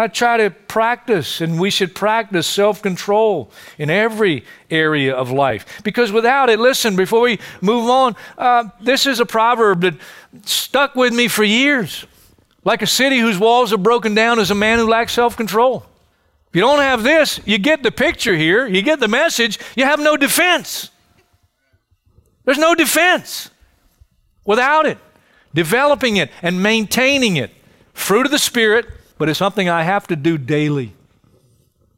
I 0.00 0.08
try 0.08 0.38
to 0.38 0.48
practice, 0.48 1.42
and 1.42 1.60
we 1.60 1.68
should 1.68 1.94
practice 1.94 2.46
self 2.46 2.80
control 2.80 3.50
in 3.76 3.90
every 3.90 4.44
area 4.70 5.14
of 5.14 5.30
life. 5.30 5.82
Because 5.84 6.10
without 6.10 6.48
it, 6.48 6.58
listen, 6.58 6.96
before 6.96 7.20
we 7.20 7.38
move 7.60 7.90
on, 7.90 8.16
uh, 8.38 8.70
this 8.80 9.06
is 9.06 9.20
a 9.20 9.26
proverb 9.26 9.82
that 9.82 9.96
stuck 10.46 10.94
with 10.94 11.12
me 11.12 11.28
for 11.28 11.44
years. 11.44 12.06
Like 12.64 12.80
a 12.80 12.86
city 12.86 13.18
whose 13.18 13.38
walls 13.38 13.74
are 13.74 13.78
broken 13.78 14.14
down 14.14 14.38
is 14.38 14.50
a 14.50 14.54
man 14.54 14.78
who 14.78 14.88
lacks 14.88 15.12
self 15.12 15.36
control. 15.36 15.84
If 16.48 16.56
you 16.56 16.62
don't 16.62 16.80
have 16.80 17.02
this, 17.02 17.38
you 17.44 17.58
get 17.58 17.82
the 17.82 17.92
picture 17.92 18.34
here, 18.34 18.66
you 18.66 18.80
get 18.80 19.00
the 19.00 19.08
message, 19.08 19.58
you 19.76 19.84
have 19.84 20.00
no 20.00 20.16
defense. 20.16 20.88
There's 22.46 22.56
no 22.56 22.74
defense 22.74 23.50
without 24.46 24.86
it. 24.86 24.96
Developing 25.52 26.16
it 26.16 26.30
and 26.40 26.62
maintaining 26.62 27.36
it. 27.36 27.50
Fruit 27.92 28.24
of 28.24 28.32
the 28.32 28.38
Spirit 28.38 28.86
but 29.20 29.28
it's 29.28 29.38
something 29.38 29.68
I 29.68 29.82
have 29.82 30.06
to 30.06 30.16
do 30.16 30.38
daily. 30.38 30.94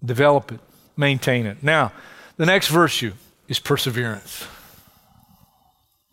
Develop 0.04 0.50
it, 0.50 0.58
maintain 0.96 1.46
it. 1.46 1.62
Now, 1.62 1.92
the 2.36 2.44
next 2.44 2.66
virtue 2.66 3.12
is 3.46 3.60
perseverance. 3.60 4.44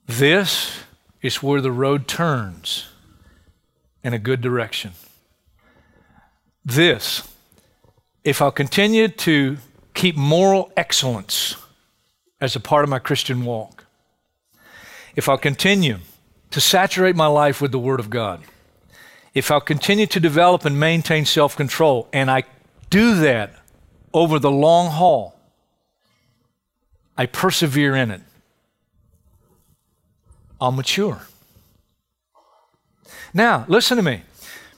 This 0.06 0.84
is 1.24 1.42
where 1.42 1.62
the 1.62 1.72
road 1.72 2.08
turns 2.08 2.90
in 4.04 4.14
a 4.14 4.20
good 4.20 4.40
direction. 4.40 4.92
This, 6.64 7.28
if 8.24 8.40
I'll 8.40 8.52
continue 8.52 9.08
to 9.08 9.58
keep 9.96 10.16
moral 10.16 10.72
excellence 10.78 11.56
as 12.40 12.56
a 12.56 12.60
part 12.60 12.84
of 12.84 12.90
my 12.92 13.00
Christian 13.00 13.46
walk, 13.46 13.86
if 15.16 15.28
I'll 15.28 15.40
continue 15.40 15.98
to 16.52 16.62
saturate 16.62 17.16
my 17.16 17.26
life 17.26 17.62
with 17.62 17.72
the 17.72 17.80
Word 17.80 18.00
of 18.00 18.12
God, 18.12 18.44
if 19.34 19.52
I'll 19.52 19.62
continue 19.62 20.08
to 20.08 20.20
develop 20.20 20.66
and 20.66 20.80
maintain 20.80 21.26
self 21.26 21.56
control, 21.56 22.08
and 22.12 22.30
I 22.30 22.44
do 22.90 23.16
that 23.22 23.54
over 24.14 24.40
the 24.40 24.52
long 24.52 24.92
haul, 24.92 25.40
I 27.18 27.26
persevere 27.26 27.96
in 27.96 28.12
it, 28.12 28.22
I'll 30.60 30.72
mature. 30.72 31.22
Now, 33.34 33.66
listen 33.68 33.98
to 33.98 34.04
me. 34.04 34.24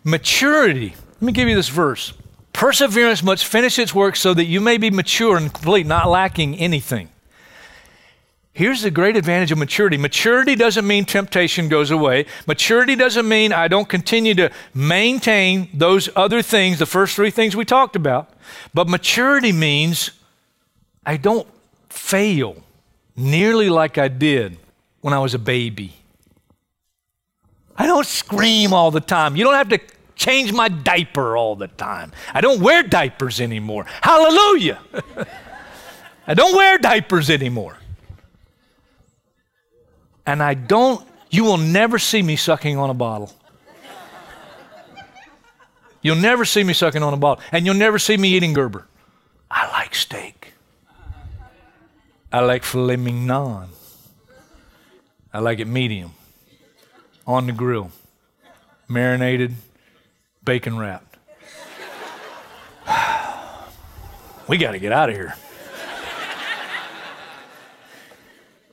Maturity, 0.03 0.95
let 1.13 1.21
me 1.21 1.31
give 1.31 1.47
you 1.47 1.55
this 1.55 1.69
verse. 1.69 2.13
Perseverance 2.53 3.23
must 3.23 3.45
finish 3.45 3.79
its 3.79 3.95
work 3.95 4.15
so 4.15 4.33
that 4.33 4.45
you 4.45 4.59
may 4.59 4.77
be 4.77 4.89
mature 4.89 5.37
and 5.37 5.53
complete, 5.53 5.85
not 5.85 6.09
lacking 6.09 6.55
anything. 6.57 7.09
Here's 8.53 8.81
the 8.81 8.91
great 8.91 9.15
advantage 9.15 9.51
of 9.51 9.57
maturity. 9.57 9.97
Maturity 9.97 10.55
doesn't 10.55 10.85
mean 10.85 11.05
temptation 11.05 11.69
goes 11.69 11.89
away. 11.89 12.25
Maturity 12.45 12.97
doesn't 12.97 13.27
mean 13.27 13.53
I 13.53 13.69
don't 13.69 13.87
continue 13.87 14.35
to 14.35 14.51
maintain 14.73 15.69
those 15.73 16.09
other 16.17 16.41
things, 16.41 16.77
the 16.77 16.85
first 16.85 17.15
three 17.15 17.31
things 17.31 17.55
we 17.55 17.63
talked 17.63 17.95
about. 17.95 18.29
But 18.73 18.89
maturity 18.89 19.53
means 19.53 20.11
I 21.05 21.15
don't 21.15 21.47
fail 21.89 22.57
nearly 23.15 23.69
like 23.69 23.97
I 23.97 24.09
did 24.09 24.57
when 24.99 25.13
I 25.13 25.19
was 25.19 25.33
a 25.33 25.39
baby. 25.39 25.93
I 27.77 27.85
don't 27.85 28.05
scream 28.05 28.73
all 28.73 28.91
the 28.91 28.99
time. 28.99 29.37
You 29.37 29.45
don't 29.45 29.55
have 29.55 29.69
to 29.69 29.79
change 30.15 30.51
my 30.51 30.67
diaper 30.67 31.37
all 31.37 31.55
the 31.55 31.67
time. 31.67 32.11
I 32.33 32.41
don't 32.41 32.59
wear 32.61 32.83
diapers 32.83 33.39
anymore. 33.39 33.85
Hallelujah. 34.01 34.79
I 36.27 36.33
don't 36.33 36.55
wear 36.55 36.77
diapers 36.77 37.29
anymore. 37.29 37.77
And 40.25 40.41
I 40.41 40.53
don't, 40.53 41.05
you 41.29 41.43
will 41.43 41.57
never 41.57 41.99
see 41.99 42.21
me 42.21 42.35
sucking 42.35 42.77
on 42.77 42.89
a 42.89 42.93
bottle. 42.93 43.31
You'll 46.01 46.15
never 46.15 46.45
see 46.45 46.63
me 46.63 46.73
sucking 46.73 47.03
on 47.03 47.13
a 47.13 47.17
bottle. 47.17 47.43
And 47.51 47.65
you'll 47.65 47.75
never 47.75 47.99
see 47.99 48.17
me 48.17 48.29
eating 48.29 48.53
Gerber. 48.53 48.87
I 49.49 49.69
like 49.71 49.93
steak. 49.93 50.53
I 52.31 52.39
like 52.39 52.63
filet 52.63 52.95
mignon. 52.95 53.69
I 55.33 55.39
like 55.39 55.59
it 55.59 55.67
medium, 55.67 56.11
on 57.25 57.45
the 57.45 57.53
grill, 57.53 57.91
marinated, 58.89 59.55
bacon 60.43 60.77
wrapped. 60.77 61.17
we 64.49 64.57
got 64.57 64.71
to 64.71 64.79
get 64.79 64.91
out 64.91 65.09
of 65.09 65.15
here. 65.15 65.35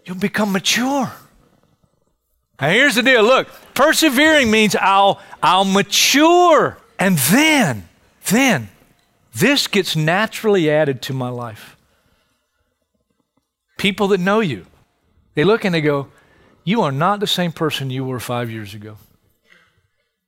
You'll 0.04 0.16
become 0.16 0.50
mature. 0.50 1.12
Now 2.60 2.70
here's 2.70 2.96
the 2.96 3.02
deal. 3.02 3.22
Look, 3.22 3.48
persevering 3.74 4.50
means 4.50 4.74
I'll 4.76 5.20
I'll 5.42 5.64
mature. 5.64 6.78
And 6.98 7.16
then, 7.18 7.88
then, 8.26 8.70
this 9.34 9.68
gets 9.68 9.94
naturally 9.94 10.68
added 10.68 11.00
to 11.02 11.12
my 11.12 11.28
life. 11.28 11.76
People 13.76 14.08
that 14.08 14.18
know 14.18 14.40
you, 14.40 14.66
they 15.34 15.44
look 15.44 15.64
and 15.64 15.72
they 15.72 15.80
go, 15.80 16.08
You 16.64 16.82
are 16.82 16.90
not 16.90 17.20
the 17.20 17.28
same 17.28 17.52
person 17.52 17.90
you 17.90 18.04
were 18.04 18.18
five 18.18 18.50
years 18.50 18.74
ago. 18.74 18.96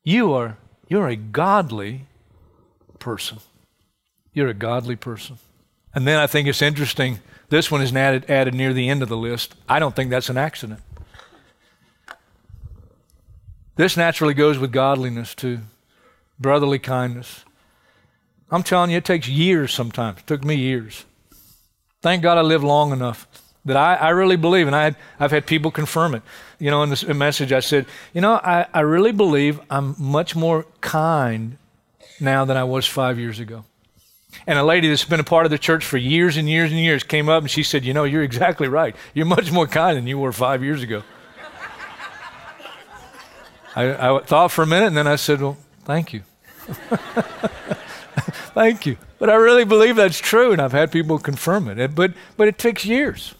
You 0.04 0.32
are 0.32 0.56
you're 0.90 1.08
a 1.08 1.16
godly 1.16 2.06
person. 2.98 3.38
You're 4.32 4.48
a 4.48 4.54
godly 4.54 4.96
person. 4.96 5.38
And 5.94 6.06
then 6.06 6.18
I 6.18 6.26
think 6.26 6.48
it's 6.48 6.62
interesting. 6.62 7.20
This 7.48 7.70
one 7.70 7.80
is 7.80 7.94
added, 7.94 8.28
added 8.28 8.54
near 8.54 8.72
the 8.72 8.88
end 8.88 9.02
of 9.02 9.08
the 9.08 9.16
list. 9.16 9.54
I 9.68 9.78
don't 9.78 9.94
think 9.94 10.10
that's 10.10 10.28
an 10.28 10.36
accident. 10.36 10.80
This 13.80 13.96
naturally 13.96 14.34
goes 14.34 14.58
with 14.58 14.72
godliness 14.72 15.34
too, 15.34 15.60
brotherly 16.38 16.78
kindness. 16.78 17.46
I'm 18.50 18.62
telling 18.62 18.90
you, 18.90 18.98
it 18.98 19.06
takes 19.06 19.26
years 19.26 19.72
sometimes. 19.72 20.18
It 20.18 20.26
took 20.26 20.44
me 20.44 20.54
years. 20.54 21.06
Thank 22.02 22.22
God 22.22 22.36
I 22.36 22.42
lived 22.42 22.62
long 22.62 22.92
enough 22.92 23.26
that 23.64 23.78
I, 23.78 23.94
I 23.94 24.08
really 24.10 24.36
believe, 24.36 24.66
and 24.66 24.76
I 24.76 24.84
had, 24.84 24.96
I've 25.18 25.30
had 25.30 25.46
people 25.46 25.70
confirm 25.70 26.14
it. 26.14 26.22
You 26.58 26.70
know, 26.70 26.82
in 26.82 26.90
this 26.90 27.06
message, 27.06 27.52
I 27.52 27.60
said, 27.60 27.86
you 28.12 28.20
know, 28.20 28.34
I, 28.34 28.66
I 28.74 28.80
really 28.80 29.12
believe 29.12 29.58
I'm 29.70 29.94
much 29.98 30.36
more 30.36 30.66
kind 30.82 31.56
now 32.20 32.44
than 32.44 32.58
I 32.58 32.64
was 32.64 32.84
five 32.86 33.18
years 33.18 33.40
ago. 33.40 33.64
And 34.46 34.58
a 34.58 34.62
lady 34.62 34.90
that's 34.90 35.06
been 35.06 35.20
a 35.20 35.24
part 35.24 35.46
of 35.46 35.50
the 35.50 35.58
church 35.58 35.86
for 35.86 35.96
years 35.96 36.36
and 36.36 36.50
years 36.50 36.70
and 36.70 36.78
years 36.78 37.02
came 37.02 37.30
up 37.30 37.44
and 37.44 37.50
she 37.50 37.62
said, 37.62 37.86
You 37.86 37.94
know, 37.94 38.04
you're 38.04 38.24
exactly 38.24 38.68
right. 38.68 38.94
You're 39.14 39.24
much 39.24 39.50
more 39.50 39.66
kind 39.66 39.96
than 39.96 40.06
you 40.06 40.18
were 40.18 40.32
five 40.32 40.62
years 40.62 40.82
ago. 40.82 41.02
I, 43.84 44.16
I 44.16 44.20
thought 44.20 44.50
for 44.50 44.62
a 44.62 44.66
minute 44.66 44.86
and 44.86 44.96
then 44.96 45.06
I 45.06 45.16
said, 45.16 45.40
Well, 45.40 45.56
thank 45.84 46.12
you. 46.12 46.22
thank 48.54 48.86
you. 48.86 48.96
But 49.18 49.30
I 49.30 49.34
really 49.34 49.64
believe 49.64 49.96
that's 49.96 50.18
true, 50.18 50.52
and 50.52 50.62
I've 50.62 50.72
had 50.72 50.90
people 50.90 51.18
confirm 51.18 51.68
it. 51.68 51.94
But, 51.94 52.14
but 52.36 52.48
it 52.48 52.58
takes 52.58 52.84
years. 52.84 53.34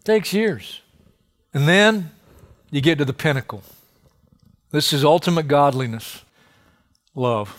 It 0.00 0.04
takes 0.04 0.32
years. 0.32 0.80
And 1.52 1.68
then 1.68 2.10
you 2.70 2.80
get 2.80 2.98
to 2.98 3.04
the 3.04 3.12
pinnacle. 3.12 3.62
This 4.70 4.92
is 4.92 5.04
ultimate 5.04 5.48
godliness 5.48 6.24
love. 7.14 7.58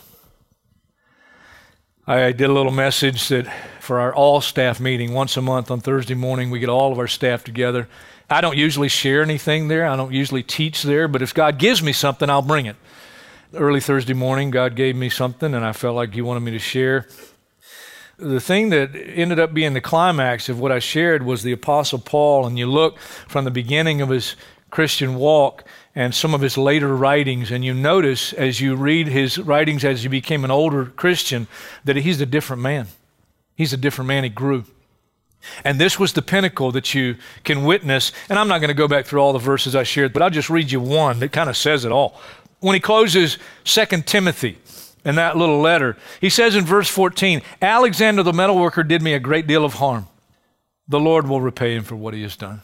I 2.08 2.32
did 2.32 2.50
a 2.50 2.54
little 2.54 2.72
message 2.72 3.28
that 3.30 3.46
for 3.80 4.00
our 4.00 4.14
all 4.14 4.42
staff 4.42 4.80
meeting 4.80 5.14
once 5.14 5.38
a 5.38 5.42
month 5.42 5.70
on 5.70 5.82
Thursday 5.82 6.16
morning, 6.16 6.50
we 6.50 6.60
get 6.60 6.70
all 6.70 6.92
of 6.92 7.00
our 7.00 7.08
staff 7.08 7.44
together. 7.44 7.88
I 8.32 8.40
don't 8.40 8.58
usually 8.58 8.88
share 8.88 9.22
anything 9.22 9.68
there, 9.68 9.86
I 9.86 9.98
don't 9.98 10.14
usually 10.14 10.42
teach 10.42 10.84
there, 10.84 11.10
but 11.10 11.22
if 11.22 11.34
God 11.34 11.60
gives 11.60 11.84
me 11.84 11.92
something, 11.92 12.30
I'll 12.30 12.42
bring 12.42 12.66
it. 12.66 12.78
Early 13.54 13.82
Thursday 13.82 14.14
morning, 14.14 14.52
God 14.52 14.78
gave 14.78 14.96
me 14.96 15.10
something, 15.10 15.54
and 15.54 15.66
I 15.66 15.74
felt 15.74 15.98
like 15.98 16.14
He 16.14 16.22
wanted 16.22 16.40
me 16.40 16.52
to 16.52 16.60
share. 16.60 17.08
The 18.18 18.40
thing 18.40 18.70
that 18.70 18.96
ended 18.96 19.38
up 19.38 19.54
being 19.54 19.74
the 19.74 19.82
climax 19.82 20.48
of 20.48 20.62
what 20.62 20.72
I 20.72 20.80
shared 20.80 21.24
was 21.24 21.44
the 21.44 21.52
Apostle 21.52 22.00
Paul, 22.00 22.48
and 22.48 22.58
you 22.58 22.68
look 22.68 23.00
from 23.00 23.44
the 23.44 23.52
beginning 23.52 24.00
of 24.00 24.08
his 24.08 24.38
Christian 24.70 25.16
walk 25.16 25.66
and 25.94 26.16
some 26.16 26.34
of 26.34 26.40
his 26.40 26.58
later 26.58 26.96
writings, 26.96 27.52
and 27.52 27.66
you 27.66 27.74
notice 27.74 28.32
as 28.32 28.62
you 28.62 28.78
read 28.78 29.08
his 29.08 29.38
writings 29.38 29.84
as 29.84 30.04
he 30.04 30.08
became 30.08 30.46
an 30.46 30.52
older 30.52 30.86
Christian 30.86 31.48
that 31.84 31.98
he's 31.98 32.22
a 32.22 32.26
different 32.26 32.62
man. 32.62 32.88
He's 33.56 33.74
a 33.74 33.78
different 33.78 34.08
man. 34.08 34.24
He 34.24 34.30
grew. 34.30 34.64
And 35.64 35.80
this 35.80 36.00
was 36.00 36.14
the 36.14 36.22
pinnacle 36.22 36.72
that 36.72 36.94
you 36.94 37.16
can 37.44 37.64
witness. 37.64 38.12
And 38.30 38.38
I'm 38.38 38.48
not 38.48 38.60
going 38.60 38.70
to 38.70 38.74
go 38.74 38.88
back 38.88 39.06
through 39.06 39.20
all 39.22 39.34
the 39.34 39.40
verses 39.40 39.76
I 39.76 39.84
shared, 39.84 40.14
but 40.14 40.22
I'll 40.22 40.30
just 40.30 40.50
read 40.50 40.72
you 40.72 40.80
one 40.80 41.20
that 41.20 41.32
kind 41.32 41.50
of 41.50 41.58
says 41.58 41.86
it 41.86 41.92
all. 41.92 42.20
When 42.60 42.74
he 42.74 42.80
closes 42.80 43.38
2 43.64 43.86
Timothy 44.04 44.58
in 45.04 45.16
that 45.16 45.38
little 45.38 45.60
letter, 45.60 45.98
he 46.20 46.30
says 46.30 46.56
in 46.56 46.64
verse 46.64 46.90
14 46.90 47.42
Alexander 47.62 48.24
the 48.24 48.32
metalworker 48.32 48.88
did 48.88 49.02
me 49.02 49.14
a 49.14 49.20
great 49.20 49.48
deal 49.48 49.66
of 49.66 49.76
harm. 49.76 50.08
The 50.88 51.00
Lord 51.00 51.28
will 51.28 51.42
repay 51.42 51.76
him 51.76 51.84
for 51.84 51.96
what 51.96 52.14
he 52.14 52.22
has 52.22 52.36
done. 52.36 52.62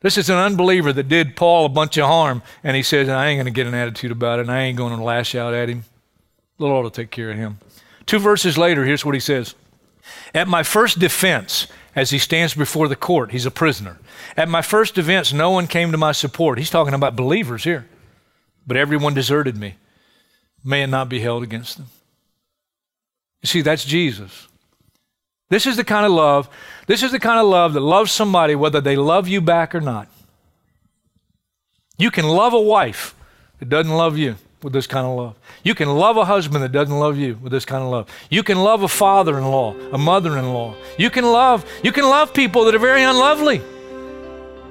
This 0.00 0.16
is 0.16 0.30
an 0.30 0.36
unbeliever 0.36 0.92
that 0.92 1.08
did 1.08 1.34
Paul 1.34 1.66
a 1.66 1.68
bunch 1.68 1.96
of 1.96 2.06
harm, 2.06 2.42
and 2.62 2.76
he 2.76 2.82
says, 2.82 3.08
I 3.08 3.28
ain't 3.28 3.38
going 3.38 3.52
to 3.52 3.56
get 3.56 3.66
an 3.66 3.74
attitude 3.74 4.12
about 4.12 4.38
it, 4.38 4.42
and 4.42 4.50
I 4.50 4.62
ain't 4.62 4.76
going 4.76 4.96
to 4.96 5.02
lash 5.02 5.34
out 5.34 5.54
at 5.54 5.68
him. 5.68 5.84
The 6.58 6.66
Lord 6.66 6.84
will 6.84 6.90
take 6.90 7.10
care 7.10 7.30
of 7.30 7.36
him. 7.36 7.58
Two 8.06 8.18
verses 8.18 8.56
later, 8.56 8.84
here's 8.84 9.04
what 9.04 9.14
he 9.14 9.20
says 9.20 9.54
At 10.34 10.48
my 10.48 10.62
first 10.62 10.98
defense, 10.98 11.66
as 11.94 12.10
he 12.10 12.18
stands 12.18 12.54
before 12.54 12.88
the 12.88 12.96
court, 12.96 13.32
he's 13.32 13.46
a 13.46 13.50
prisoner. 13.50 13.98
At 14.36 14.48
my 14.48 14.62
first 14.62 14.94
defense, 14.94 15.32
no 15.32 15.50
one 15.50 15.66
came 15.66 15.92
to 15.92 15.98
my 15.98 16.12
support. 16.12 16.58
He's 16.58 16.70
talking 16.70 16.94
about 16.94 17.16
believers 17.16 17.64
here. 17.64 17.86
But 18.66 18.76
everyone 18.76 19.14
deserted 19.14 19.56
me. 19.56 19.76
May 20.64 20.82
it 20.82 20.88
not 20.88 21.08
be 21.08 21.20
held 21.20 21.42
against 21.42 21.78
them. 21.78 21.86
You 23.42 23.46
see, 23.46 23.62
that's 23.62 23.84
Jesus. 23.84 24.48
This 25.48 25.66
is 25.66 25.76
the 25.76 25.84
kind 25.84 26.04
of 26.04 26.12
love, 26.12 26.48
this 26.86 27.02
is 27.02 27.10
the 27.10 27.20
kind 27.20 27.40
of 27.40 27.46
love 27.46 27.72
that 27.72 27.80
loves 27.80 28.12
somebody 28.12 28.54
whether 28.54 28.80
they 28.80 28.96
love 28.96 29.28
you 29.28 29.40
back 29.40 29.74
or 29.74 29.80
not. 29.80 30.08
You 31.96 32.10
can 32.10 32.26
love 32.26 32.52
a 32.52 32.60
wife 32.60 33.14
that 33.58 33.68
doesn't 33.68 33.92
love 33.92 34.18
you 34.18 34.36
with 34.62 34.72
this 34.72 34.86
kind 34.86 35.06
of 35.06 35.16
love. 35.16 35.34
You 35.62 35.74
can 35.74 35.88
love 35.88 36.16
a 36.16 36.24
husband 36.24 36.64
that 36.64 36.72
doesn't 36.72 36.98
love 36.98 37.16
you 37.16 37.38
with 37.42 37.52
this 37.52 37.64
kind 37.64 37.82
of 37.82 37.90
love. 37.90 38.08
You 38.30 38.42
can 38.42 38.58
love 38.58 38.82
a 38.82 38.88
father-in-law, 38.88 39.74
a 39.92 39.98
mother-in-law. 39.98 40.74
You 40.98 41.10
can 41.10 41.24
love 41.24 41.64
you 41.82 41.92
can 41.92 42.04
love 42.04 42.34
people 42.34 42.64
that 42.64 42.74
are 42.74 42.80
very 42.80 43.02
unlovely 43.02 43.60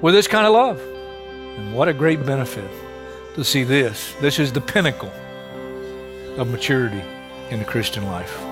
with 0.02 0.14
this 0.14 0.28
kind 0.28 0.46
of 0.46 0.54
love. 0.54 0.80
And 0.80 1.74
what 1.74 1.88
a 1.88 1.94
great 1.94 2.26
benefit 2.26 2.70
to 3.36 3.44
see 3.44 3.64
this. 3.64 4.14
This 4.22 4.40
is 4.40 4.52
the 4.52 4.62
pinnacle 4.62 5.12
of 6.38 6.50
maturity 6.50 7.04
in 7.50 7.60
the 7.60 7.66
Christian 7.66 8.06
life. 8.06 8.47